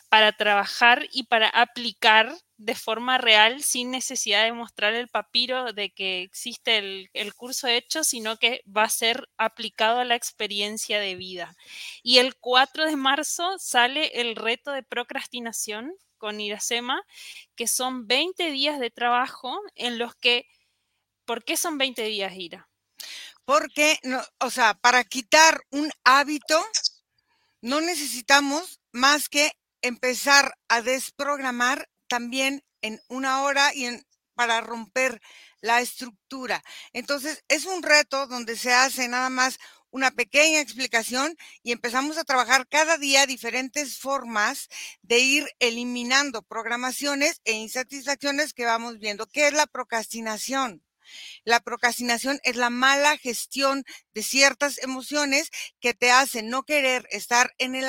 [0.10, 5.92] para trabajar y para aplicar de forma real sin necesidad de mostrar el papiro de
[5.92, 6.78] que existe
[7.14, 11.56] el, curso hecho, sino que va a ser aplicado a la experiencia de vida.
[12.02, 17.04] Y el 4 de marzo sale el reto de procrastinación con Iracema,
[17.56, 20.48] que son 20 días de trabajo en los que...
[21.26, 22.70] ¿Por qué son 20 días, Ira?
[23.46, 26.66] Porque, no, o sea, para quitar un hábito,
[27.62, 29.52] no necesitamos más que
[29.82, 34.06] empezar a desprogramar también en una hora y en,
[34.36, 35.22] para romper
[35.62, 36.64] la estructura.
[36.94, 39.58] Entonces, es un reto donde se hace nada más
[39.90, 44.68] una pequeña explicación y empezamos a trabajar cada día diferentes formas
[45.02, 49.28] de ir eliminando programaciones e insatisfacciones que vamos viendo.
[49.28, 50.84] ¿Qué es la procrastinación?
[51.44, 53.84] La procrastinación es la mala gestión
[54.14, 55.50] de ciertas emociones
[55.80, 57.88] que te hacen no querer estar en el,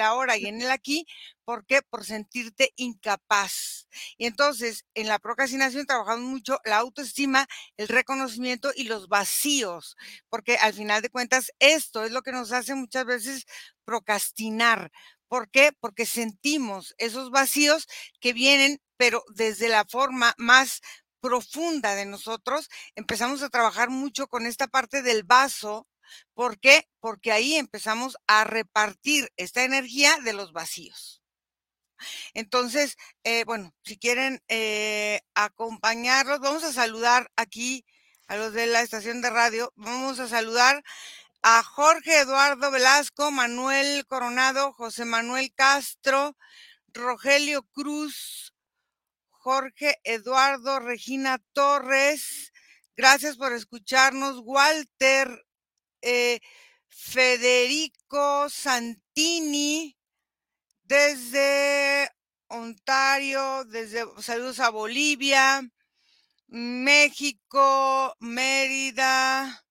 [0.00, 1.06] ahora y en el aquí.
[1.44, 1.82] ¿Por qué?
[1.82, 3.86] Por sentirte incapaz.
[4.16, 7.46] Y entonces, en la procrastinación trabajamos mucho la autoestima,
[7.76, 9.96] el reconocimiento y los vacíos,
[10.28, 13.46] porque al final de cuentas esto es lo que nos hace muchas veces
[13.84, 14.92] procrastinar.
[15.28, 15.72] ¿Por qué?
[15.78, 17.86] Porque sentimos esos vacíos
[18.20, 20.80] que vienen, pero desde la forma más
[21.20, 25.86] profunda de nosotros, empezamos a trabajar mucho con esta parte del vaso.
[26.34, 26.88] ¿Por qué?
[27.00, 31.22] Porque ahí empezamos a repartir esta energía de los vacíos.
[32.34, 37.84] Entonces, eh, bueno, si quieren eh, acompañarlos, vamos a saludar aquí
[38.28, 39.72] a los de la estación de radio.
[39.76, 40.82] Vamos a saludar
[41.42, 46.36] a Jorge Eduardo Velasco, Manuel Coronado, José Manuel Castro,
[46.92, 48.49] Rogelio Cruz,
[49.40, 52.52] Jorge Eduardo, Regina Torres.
[52.94, 54.42] Gracias por escucharnos.
[54.44, 55.46] Walter,
[56.02, 56.40] eh,
[56.88, 59.96] Federico Santini
[60.82, 62.10] desde
[62.48, 65.62] Ontario, desde saludos a Bolivia,
[66.48, 69.64] México, Mérida,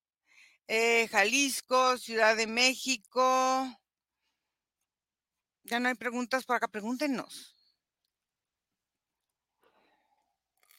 [0.66, 3.80] eh, Jalisco, Ciudad de México.
[5.62, 7.49] Ya no hay preguntas por acá, pregúntenos.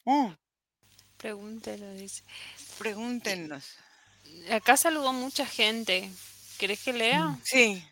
[0.04, 0.32] Mm.
[1.16, 2.22] Pregúntenos, dice.
[2.78, 3.64] Pregúntenos.
[4.50, 6.10] Acá saludó mucha gente.
[6.58, 7.38] ¿Querés que lea?
[7.44, 7.84] Sí.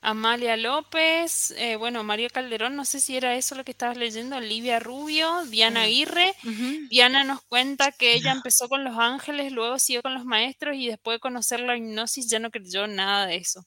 [0.00, 4.36] Amalia López, eh, bueno, María Calderón, no sé si era eso lo que estabas leyendo,
[4.36, 6.34] Olivia Rubio, Diana Aguirre.
[6.88, 10.86] Diana nos cuenta que ella empezó con los ángeles, luego siguió con los maestros y
[10.86, 13.64] después de conocer la hipnosis ya no creyó nada de eso.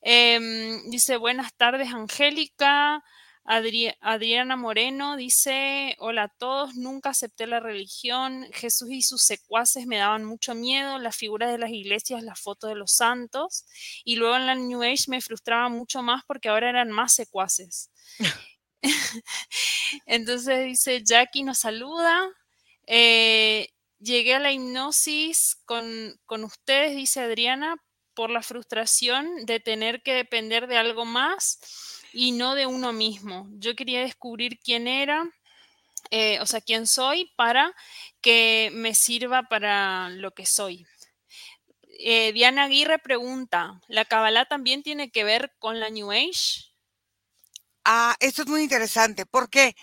[0.00, 3.02] Em, dice, buenas tardes, Angélica.
[3.46, 9.98] Adriana Moreno dice, hola a todos, nunca acepté la religión, Jesús y sus secuaces me
[9.98, 13.66] daban mucho miedo, las figuras de las iglesias, las fotos de los santos,
[14.02, 17.90] y luego en la New Age me frustraba mucho más porque ahora eran más secuaces.
[20.06, 22.26] Entonces dice, Jackie nos saluda,
[22.86, 23.68] eh,
[23.98, 27.76] llegué a la hipnosis con, con ustedes, dice Adriana,
[28.14, 31.58] por la frustración de tener que depender de algo más
[32.14, 33.48] y no de uno mismo.
[33.58, 35.28] Yo quería descubrir quién era,
[36.10, 37.74] eh, o sea, quién soy para
[38.20, 40.86] que me sirva para lo que soy.
[41.98, 46.70] Eh, Diana Aguirre pregunta, ¿la Kabbalah también tiene que ver con la New Age?
[47.84, 49.76] Ah, esto es muy interesante porque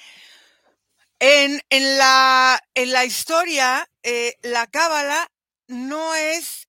[1.19, 5.29] en, en, la, en la historia eh, la Cábala
[5.67, 6.67] no es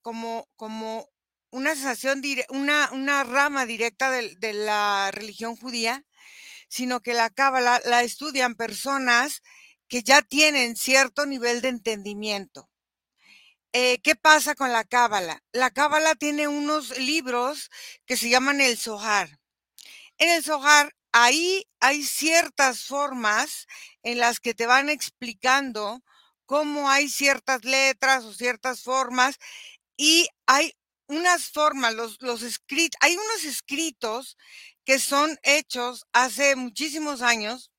[0.00, 1.08] como, como
[1.50, 6.04] una sensación, una, una rama directa de, la religión judía,
[6.68, 9.42] sino que la cábala la estudian personas
[9.88, 12.68] que ya tienen cierto nivel de entendimiento.
[13.72, 15.42] Eh, ¿Qué pasa con la cábala?
[15.52, 17.70] La cábala tiene unos libros
[18.06, 19.38] que se llaman el Zohar.
[20.18, 23.66] En el Zohar, ahí hay ciertas formas
[24.02, 26.02] en las que te van explicando
[26.46, 29.36] cómo hay ciertas letras o ciertas formas
[29.96, 30.74] y hay
[31.08, 34.36] unas formas, los, los escritos, hay unos escritos
[34.84, 37.70] que son hechos hace muchísimos años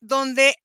[0.00, 0.56] donde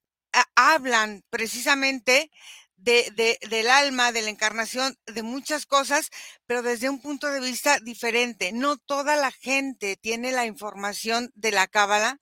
[0.55, 2.31] hablan precisamente
[2.77, 6.09] de, del alma, de la encarnación, de muchas cosas,
[6.45, 8.51] pero desde un punto de vista diferente.
[8.51, 12.19] No toda la gente tiene la información de la cábala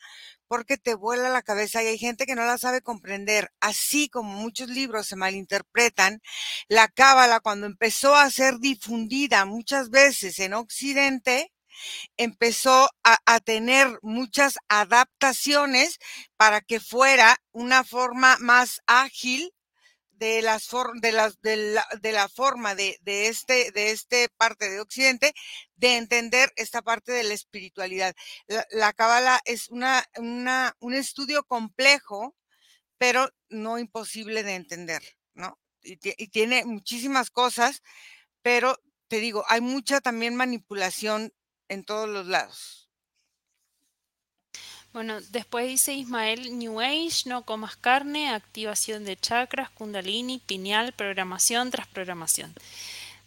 [0.47, 3.51] porque te vuela la cabeza y hay gente que no la sabe comprender.
[3.59, 6.21] Así como muchos libros se malinterpretan,
[6.67, 11.51] la cábala cuando empezó a ser difundida muchas veces en Occidente,
[12.17, 15.99] empezó a, tener muchas adaptaciones
[16.37, 19.52] para que fuera una forma más ágil
[20.23, 21.11] de
[21.41, 25.33] de la, de la forma de, de, este de este parte de Occidente
[25.75, 28.15] de entender esta parte de la espiritualidad.
[28.71, 32.35] La cábala es una, una, un estudio complejo,
[32.97, 35.03] pero no imposible de entender,
[35.33, 35.59] ¿no?
[35.81, 37.81] Y tiene muchísimas cosas,
[38.41, 41.33] pero te digo, hay mucha también manipulación
[41.67, 42.82] en todos los lados.
[44.93, 51.71] Bueno, después dice Ismael New Age, no comas carne, activación de chakras, kundalini, pineal, programación
[51.71, 52.53] tras programación.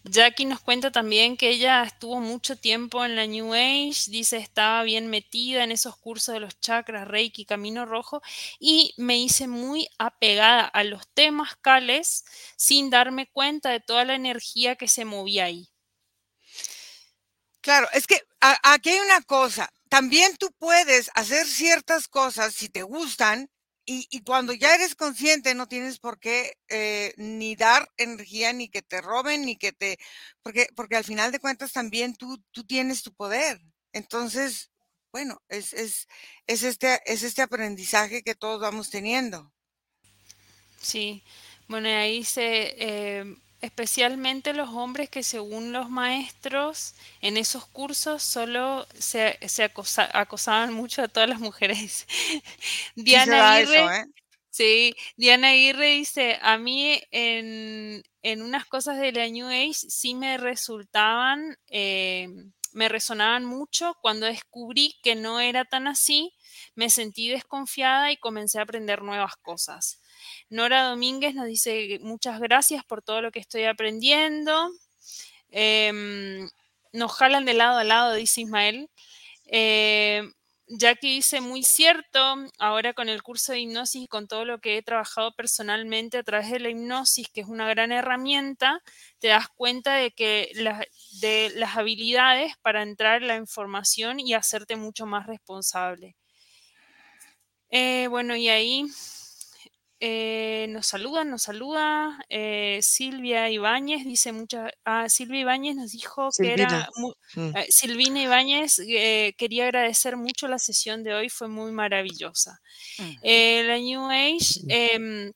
[0.05, 4.85] Jackie nos cuenta también que ella estuvo mucho tiempo en la New Age, dice estaba
[4.85, 8.23] bien metida en esos cursos de los chakras, Reiki, Camino Rojo,
[8.61, 14.15] y me hice muy apegada a los temas cales sin darme cuenta de toda la
[14.15, 15.69] energía que se movía ahí.
[17.61, 18.23] Claro, es que
[18.63, 23.49] aquí hay una cosa, también tú puedes hacer ciertas cosas si te gustan
[23.87, 28.83] y, cuando ya eres consciente no tienes por qué eh, ni dar energía, ni que
[28.83, 29.97] te roben, ni que te...
[30.43, 33.59] Porque, porque al final de cuentas también tú, tú tienes tu poder.
[33.93, 34.71] Entonces,
[35.13, 36.09] bueno, es, es,
[36.47, 39.51] es, este, es este aprendizaje que todos vamos teniendo.
[40.79, 41.25] Sí,
[41.69, 42.75] bueno, ahí se...
[42.77, 49.39] Eh, especialmente los hombres que según los maestros en esos cursos solo se,
[50.13, 52.07] acosaban mucho a todas las mujeres.
[52.95, 54.05] Diana Aguirre, ¿eh?
[54.51, 58.03] sí, Diana Aguirre dice, a mí en,
[58.43, 62.29] unas cosas de la New Age sí me resultaban, eh,
[62.73, 66.36] me resonaban mucho cuando descubrí que no era tan así,
[66.77, 70.01] me sentí desconfiada y comencé a aprender nuevas cosas.
[70.49, 74.71] Nora Domínguez nos dice muchas gracias por todo lo que estoy aprendiendo.
[75.51, 76.49] Em,
[76.93, 78.91] nos jalan de lado a lado, dice Ismael.
[79.47, 80.23] Eh,
[81.01, 82.19] que dice muy cierto,
[82.59, 86.23] ahora con el curso de hipnosis y con todo lo que he trabajado personalmente a
[86.25, 88.83] través de la hipnosis, que es una gran herramienta,
[89.21, 90.51] te das cuenta de que
[91.21, 96.17] de las habilidades para entrar en la información y hacerte mucho más responsable.
[97.71, 98.87] Eh, bueno, y ahí
[99.99, 102.19] eh, nos saluda, nos saluda.
[102.29, 104.71] Eh, Silvia Ibáñez dice muchas.
[104.85, 106.89] Ah, Silvia Ibáñez nos dijo que era.
[107.35, 107.57] Mm.
[107.57, 108.77] Eh, Silvina Ibáñez
[109.39, 112.61] quería agradecer mucho la sesión de hoy, fue muy maravillosa.
[113.23, 115.33] la New Age em,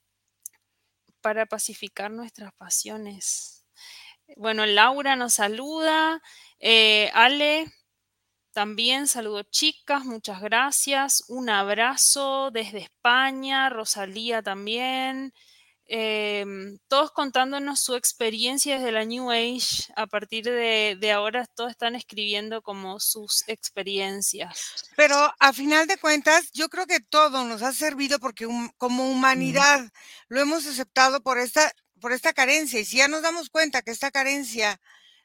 [1.23, 3.65] para pacificar nuestras pasiones.
[4.37, 6.23] Bueno, Laura nos saluda.
[7.15, 7.67] Ale,
[8.61, 11.25] también saludo chicas, muchas gracias.
[11.29, 15.33] Un abrazo desde España, Rosalía también.
[15.87, 19.91] Em, todos contándonos su experiencia desde la New Age.
[19.97, 24.91] A partir de, ahora todos están escribiendo como sus experiencias.
[24.95, 28.47] Pero a final de cuentas, yo creo que todo nos ha servido porque
[28.77, 29.89] como humanidad
[30.29, 32.79] lo hemos aceptado por esta, por esta carencia.
[32.79, 34.79] Y si ya nos damos cuenta que esta carencia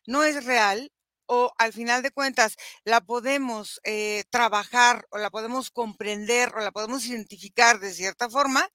[0.07, 0.89] no es real,
[1.27, 6.71] o al final de cuentas la podemos eh, trabajar o la podemos comprender o la
[6.71, 8.67] podemos identificar de cierta forma,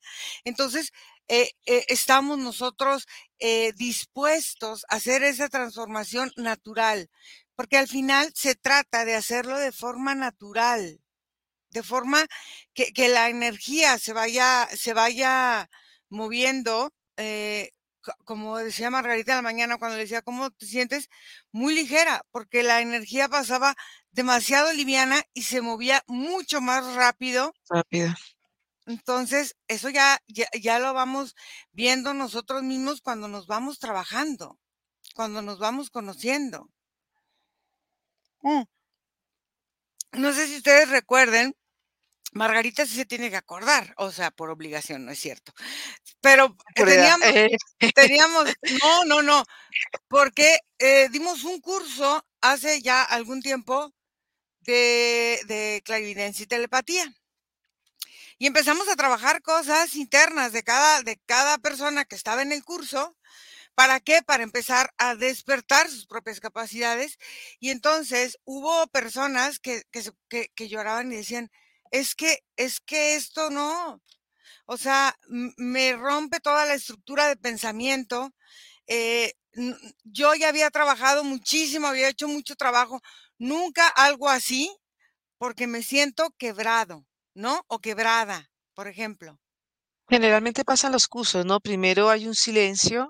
[0.44, 0.92] entonces
[1.28, 3.06] eh, eh, estamos nosotros
[3.76, 7.08] dispuestos a hacer esa transformación natural,
[7.56, 11.00] porque al final se trata de hacerlo de forma natural,
[11.70, 12.26] de forma
[12.74, 15.70] que, que la energía se vaya, se vaya
[16.10, 16.92] moviendo
[18.24, 21.08] como decía Margarita en la mañana cuando le decía, ¿cómo te sientes?
[21.52, 23.76] Muy ligera, porque la energía pasaba
[24.12, 27.52] demasiado liviana y se movía mucho más rápido.
[27.68, 28.14] Rápido.
[28.86, 31.36] Entonces, eso ya, ya, lo vamos
[31.72, 34.58] viendo nosotros mismos cuando nos vamos trabajando,
[35.14, 36.68] cuando nos vamos conociendo.
[38.42, 38.62] Mm.
[40.12, 41.54] No sé si ustedes recuerden
[42.32, 45.52] Margarita sí se tiene que acordar, o sea, por obligación, no es cierto.
[46.20, 47.28] Pero teníamos,
[47.94, 48.44] teníamos,
[48.82, 49.44] no, no, no,
[50.08, 53.92] porque eh, dimos un curso hace ya algún tiempo
[54.60, 57.14] de, de clarividencia y telepatía.
[58.38, 62.64] Y empezamos a trabajar cosas internas de cada, de cada persona que estaba en el
[62.64, 63.16] curso.
[63.74, 64.22] ¿Para qué?
[64.22, 67.18] Para empezar a despertar sus propias capacidades.
[67.60, 71.50] Y entonces hubo personas que, que, que lloraban y decían,
[71.90, 74.00] es que, es que esto no,
[74.66, 78.30] o sea, me rompe toda la estructura de pensamiento.
[78.86, 79.32] Eh,
[80.04, 83.00] yo ya había trabajado muchísimo, había hecho mucho trabajo,
[83.36, 84.72] nunca algo así,
[85.38, 87.64] porque me siento quebrado, ¿no?
[87.66, 89.40] O quebrada, por ejemplo.
[90.08, 91.58] Generalmente pasan los cursos, ¿no?
[91.58, 93.08] Primero hay un silencio,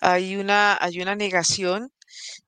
[0.00, 1.92] hay una, hay una negación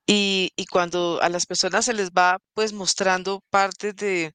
[0.05, 4.33] y, cuando a las personas se les va pues mostrando parte de,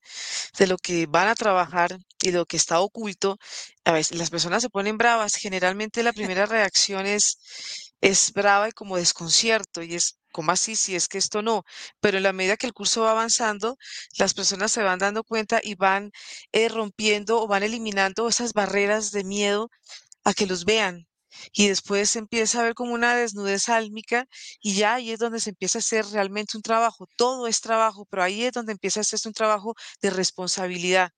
[0.59, 3.39] de, lo que van a trabajar y lo que está oculto,
[3.85, 5.35] a veces las personas se ponen bravas.
[5.37, 7.39] Generalmente la primera reacción es,
[8.01, 11.65] es brava y como desconcierto y es como así si es que esto no?
[12.01, 13.77] Pero en la medida que el curso va avanzando,
[14.19, 16.13] las personas se van dando cuenta y van
[16.53, 19.71] eh, rompiendo o van eliminando esas barreras de miedo
[20.25, 21.07] a que los vean,
[21.53, 24.27] y después empieza a ver como una desnudez álmica
[24.61, 27.07] y ya ahí es donde se empieza a hacer realmente un trabajo.
[27.17, 31.11] Todo es trabajo, pero ahí es donde empieza a hacerse un trabajo de responsabilidad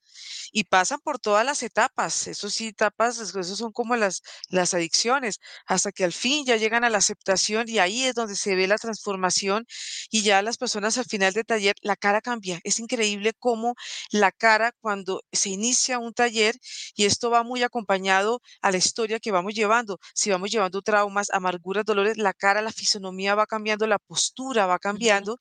[0.53, 2.27] y pasan por todas las etapas.
[2.27, 6.85] Eso sí, etapas, eso son como las, las adicciones, hasta que al fin ya llegan
[6.85, 9.67] a la aceptación y ahí es donde se ve la transformación
[10.11, 12.61] y ya las personas al final del taller, la cara cambia.
[12.65, 13.75] Es increíble cómo
[14.11, 16.57] la cara cuando se inicia un taller
[16.95, 19.99] y esto va muy acompañado a la historia que vamos llevando.
[20.15, 24.79] Si vamos llevando traumas, amarguras, dolores, la cara, la fisonomía va cambiando, la postura va
[24.79, 25.39] cambiando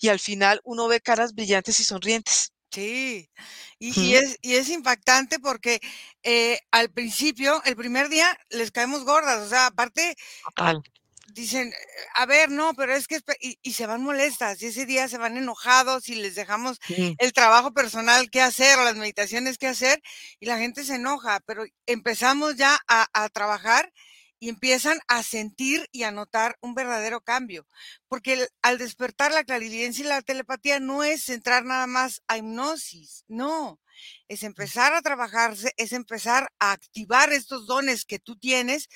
[0.00, 2.52] y al final uno ve caras brillantes y sonrientes.
[2.70, 3.30] Sí,
[3.78, 5.78] y, es, y es impactante porque
[6.24, 10.16] eh, al principio, el primer día, les caemos gordas, o sea, aparte,
[11.32, 11.72] dicen,
[12.14, 15.36] a ver, no, pero es que, y, se van molestas, y ese día se van
[15.36, 20.02] enojados y les dejamos el trabajo personal que hacer las meditaciones que hacer,
[20.40, 23.92] y la gente se enoja, pero empezamos ya a, a trabajar
[24.38, 27.66] y empiezan a sentir y a notar un verdadero cambio.
[28.08, 33.24] Porque al despertar la clarividencia y la telepatía no es entrar nada más a hipnosis,
[33.28, 33.80] no,
[34.28, 38.88] es empezar a trabajarse, es empezar a activar estos dones que tú tienes.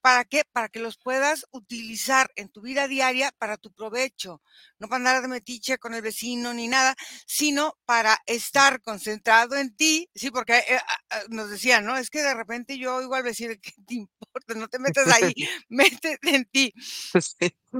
[0.00, 0.42] ¿Para qué?
[0.52, 4.42] Para que los puedas utilizar en tu vida diaria para tu provecho.
[4.78, 6.94] No para andar de metiche con el vecino ni nada,
[7.26, 10.10] sino para estar concentrado en ti.
[10.14, 11.96] Sí, porque eh, ah, ah, nos decían, ¿no?
[11.96, 13.94] Es que de repente yo oigo al vecino, ¿qué te
[14.34, 14.54] importa?
[14.54, 15.34] no te metas ahí,
[15.68, 16.72] métete en ti.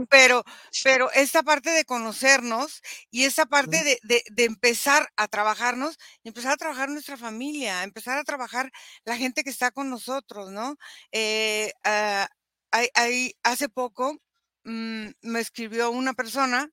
[0.08, 0.44] Pero,
[0.82, 6.52] pero esta parte de conocernos y esta parte de, de, de, empezar a trabajarnos, empezar
[6.52, 8.72] a trabajar nuestra familia, empezar a trabajar
[9.04, 10.76] la gente que está con nosotros, ¿no?
[11.12, 12.26] Eh, uh,
[12.70, 14.18] hay, hay, hace poco
[14.64, 16.70] mmm, me escribió una persona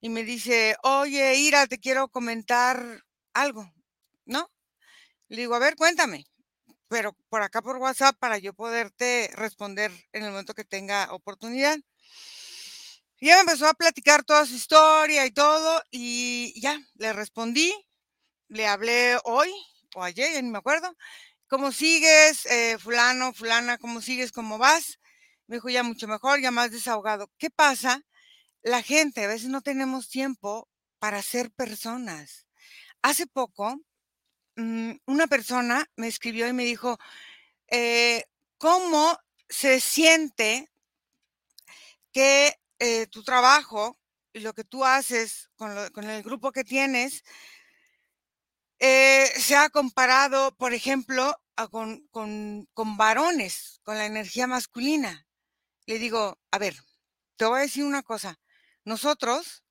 [0.00, 3.70] y me dice, oye, Ira, te quiero comentar algo,
[4.24, 4.50] ¿no?
[5.28, 6.24] Le digo, a ver, cuéntame,
[6.90, 11.78] pero por acá por WhatsApp para yo poderte responder en el momento que tenga oportunidad.
[13.20, 17.72] Y ella me empezó a platicar toda su historia y todo, y ya, le respondí,
[18.48, 19.52] le hablé hoy
[19.94, 20.92] o ayer, ya ni me acuerdo.
[21.46, 23.78] ¿Cómo sigues, eh, fulano, fulana?
[23.78, 24.32] ¿Cómo sigues?
[24.32, 24.98] ¿Cómo vas?
[25.46, 27.30] Me dijo, ya mucho mejor, ya más desahogado.
[27.38, 28.02] ¿Qué pasa?
[28.62, 30.68] La gente, a veces no tenemos tiempo
[30.98, 32.48] para ser personas.
[33.02, 33.80] Hace poco,
[35.06, 36.98] una persona me escribió y me dijo,
[37.68, 38.24] eh,
[38.58, 40.70] ¿cómo se siente
[42.12, 43.96] que eh, tu trabajo
[44.32, 47.24] y lo que tú haces con el grupo que tienes
[48.78, 55.26] eh, se ha comparado, por ejemplo, a con, con, con varones, con la energía masculina?
[55.84, 56.76] Le digo, a ver,
[57.36, 58.38] te voy a decir una cosa.
[58.84, 59.64] Nosotros,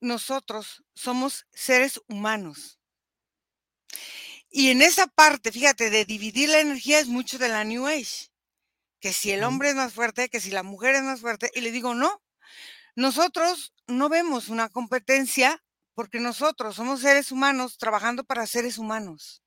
[0.00, 2.78] nosotros somos seres humanos.
[4.50, 8.30] Y en esa parte, fíjate, de dividir la energía es mucho de la New Age.
[9.00, 11.50] Que si el hombre es más fuerte, que si la mujer es más fuerte.
[11.54, 12.22] Y le digo, no,
[12.96, 15.62] nosotros no vemos una competencia
[15.94, 19.42] porque nosotros somos seres humanos trabajando para seres humanos.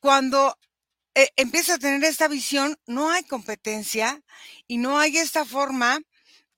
[0.00, 0.58] Cuando
[1.14, 4.20] eh, empieza a tener esta visión, no hay competencia
[4.66, 6.00] y no hay esta forma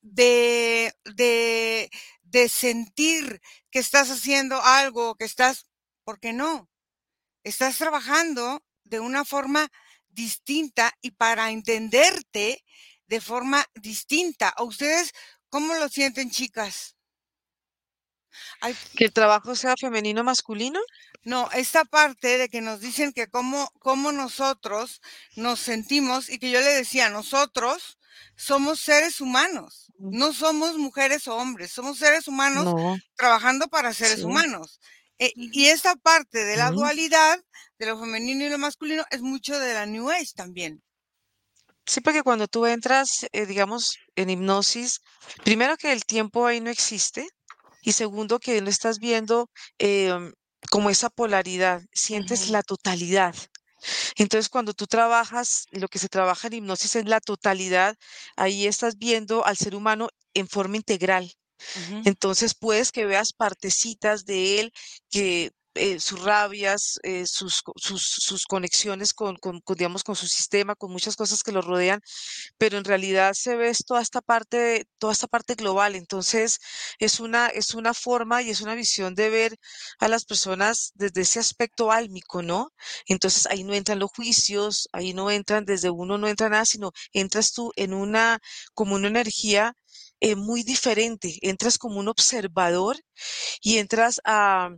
[0.00, 1.90] de, de,
[2.34, 5.68] de sentir que estás haciendo algo, que estás,
[6.02, 6.68] ¿por qué no?
[7.44, 9.70] Estás trabajando de una forma
[10.08, 12.64] distinta y para entenderte
[13.06, 14.48] de forma distinta.
[14.48, 15.12] ¿A ustedes
[15.48, 16.96] cómo lo sienten, chicas?
[18.60, 20.80] Ay, ¿Que el trabajo sea femenino o masculino?
[21.22, 25.00] No, esta parte de que nos dicen que cómo, cómo nosotros
[25.36, 27.96] nos sentimos y que yo le decía, nosotros
[28.34, 32.96] somos seres humanos, no somos mujeres o hombres, somos seres humanos no.
[33.16, 34.24] trabajando para seres sí.
[34.24, 34.80] humanos.
[35.18, 36.76] Eh, y esta parte de la uh -huh.
[36.76, 37.40] dualidad,
[37.78, 40.82] de lo femenino y lo masculino, es mucho de la New Age también.
[41.86, 45.00] Sí, porque cuando tú entras, eh, digamos, en hipnosis,
[45.44, 47.28] primero que el tiempo ahí no existe
[47.82, 50.12] y segundo que no estás viendo eh,
[50.70, 52.52] como esa polaridad, sientes uh -huh.
[52.52, 53.34] la totalidad.
[54.16, 57.96] Entonces, cuando tú trabajas, lo que se trabaja en hipnosis es la totalidad,
[58.36, 61.32] ahí estás viendo al ser humano en forma integral.
[61.76, 62.02] Uh -huh.
[62.06, 64.72] Entonces, puedes que veas partecitas de él
[65.10, 70.74] que eh, sus rabias, eh, sus, sus, conexiones con, con, con, digamos, con su sistema,
[70.76, 72.00] con muchas cosas que lo rodean,
[72.58, 75.94] pero en realidad se ve toda esta parte, toda esta parte global.
[75.96, 76.60] Entonces,
[76.98, 79.56] es una, es una forma y es una visión de ver
[79.98, 82.70] a las personas desde ese aspecto álmico, ¿no?
[83.06, 86.92] Entonces, ahí no entran los juicios, ahí no entran, desde uno no entra nada, sino
[87.12, 88.38] entras tú en una,
[88.74, 89.74] como una energía
[90.20, 92.96] eh, muy diferente, entras como un observador
[93.60, 94.70] y entras a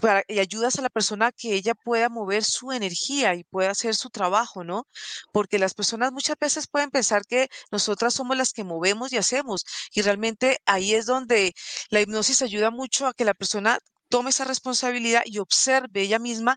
[0.00, 3.94] para, y ayudas a la persona que ella pueda mover su energía y pueda hacer
[3.94, 4.86] su trabajo, ¿no?
[5.32, 9.64] Porque las personas muchas veces pueden pensar que nosotras somos las que movemos y hacemos,
[9.92, 11.54] y realmente ahí es donde
[11.90, 13.78] la hipnosis ayuda mucho a que la persona
[14.08, 16.56] tome esa responsabilidad y observe ella misma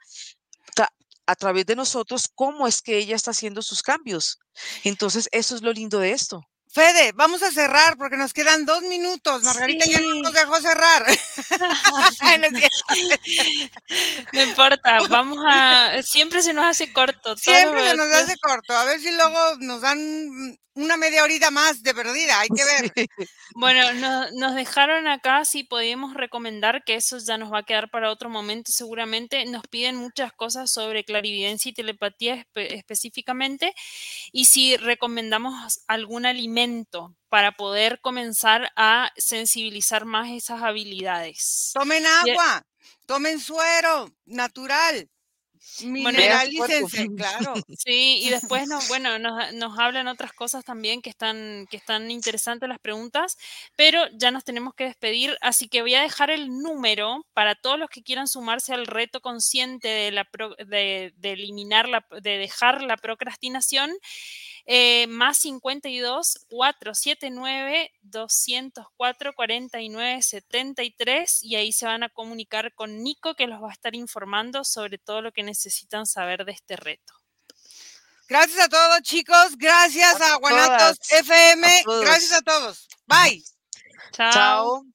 [1.28, 4.39] a través de nosotros cómo es que ella está haciendo sus cambios.
[4.84, 6.44] Entonces, eso es lo lindo de esto.
[6.74, 9.43] Fede, vamos a cerrar porque nos quedan dos minutos.
[9.43, 9.91] Margarita sí.
[9.91, 11.05] ya no nos dejó cerrar.
[14.34, 16.01] no importa, vamos a.
[16.01, 17.36] Siempre se nos hace corto.
[17.36, 18.74] Siempre se nos hace corto.
[18.74, 22.39] A ver si luego nos dan una media horita más de perdida.
[22.39, 22.89] Hay que ver.
[22.95, 23.05] Sí.
[23.55, 27.89] Bueno, no, nos dejaron acá si podíamos recomendar, que eso ya nos va a quedar
[27.89, 29.45] para otro momento seguramente.
[29.45, 33.74] Nos piden muchas cosas sobre clarividencia y telepatía espe específicamente.
[34.32, 36.61] Y si recomendamos algún alimento
[37.30, 41.72] para poder comenzar a sensibilizar más esas habilidades.
[41.74, 42.66] Tomen agua,
[43.05, 45.09] tomen suero natural.
[45.84, 47.53] Mineralícense, bueno, claro.
[47.78, 52.09] Sí, y después nos, bueno, nos, nos, hablan otras cosas también que están, que están
[52.09, 53.38] interesantes las preguntas,
[53.76, 57.78] pero ya nos tenemos que despedir, así que voy a dejar el número para todos
[57.78, 62.38] los que quieran sumarse al reto consciente de, la pro, de, de eliminar, la, de
[62.38, 63.91] dejar la procrastinación.
[64.74, 73.36] Eh, más 52 479 204 49 73 y ahí se van a comunicar con Nico
[73.36, 77.13] que los va a estar informando sobre todo lo que necesitan saber de este reto.
[78.30, 79.57] Gracias a todos, chicos.
[79.57, 81.67] Gracias a, Guanatos FM.
[82.03, 82.88] Gracias a todos.
[83.07, 83.43] Bye.
[84.13, 84.86] Chao.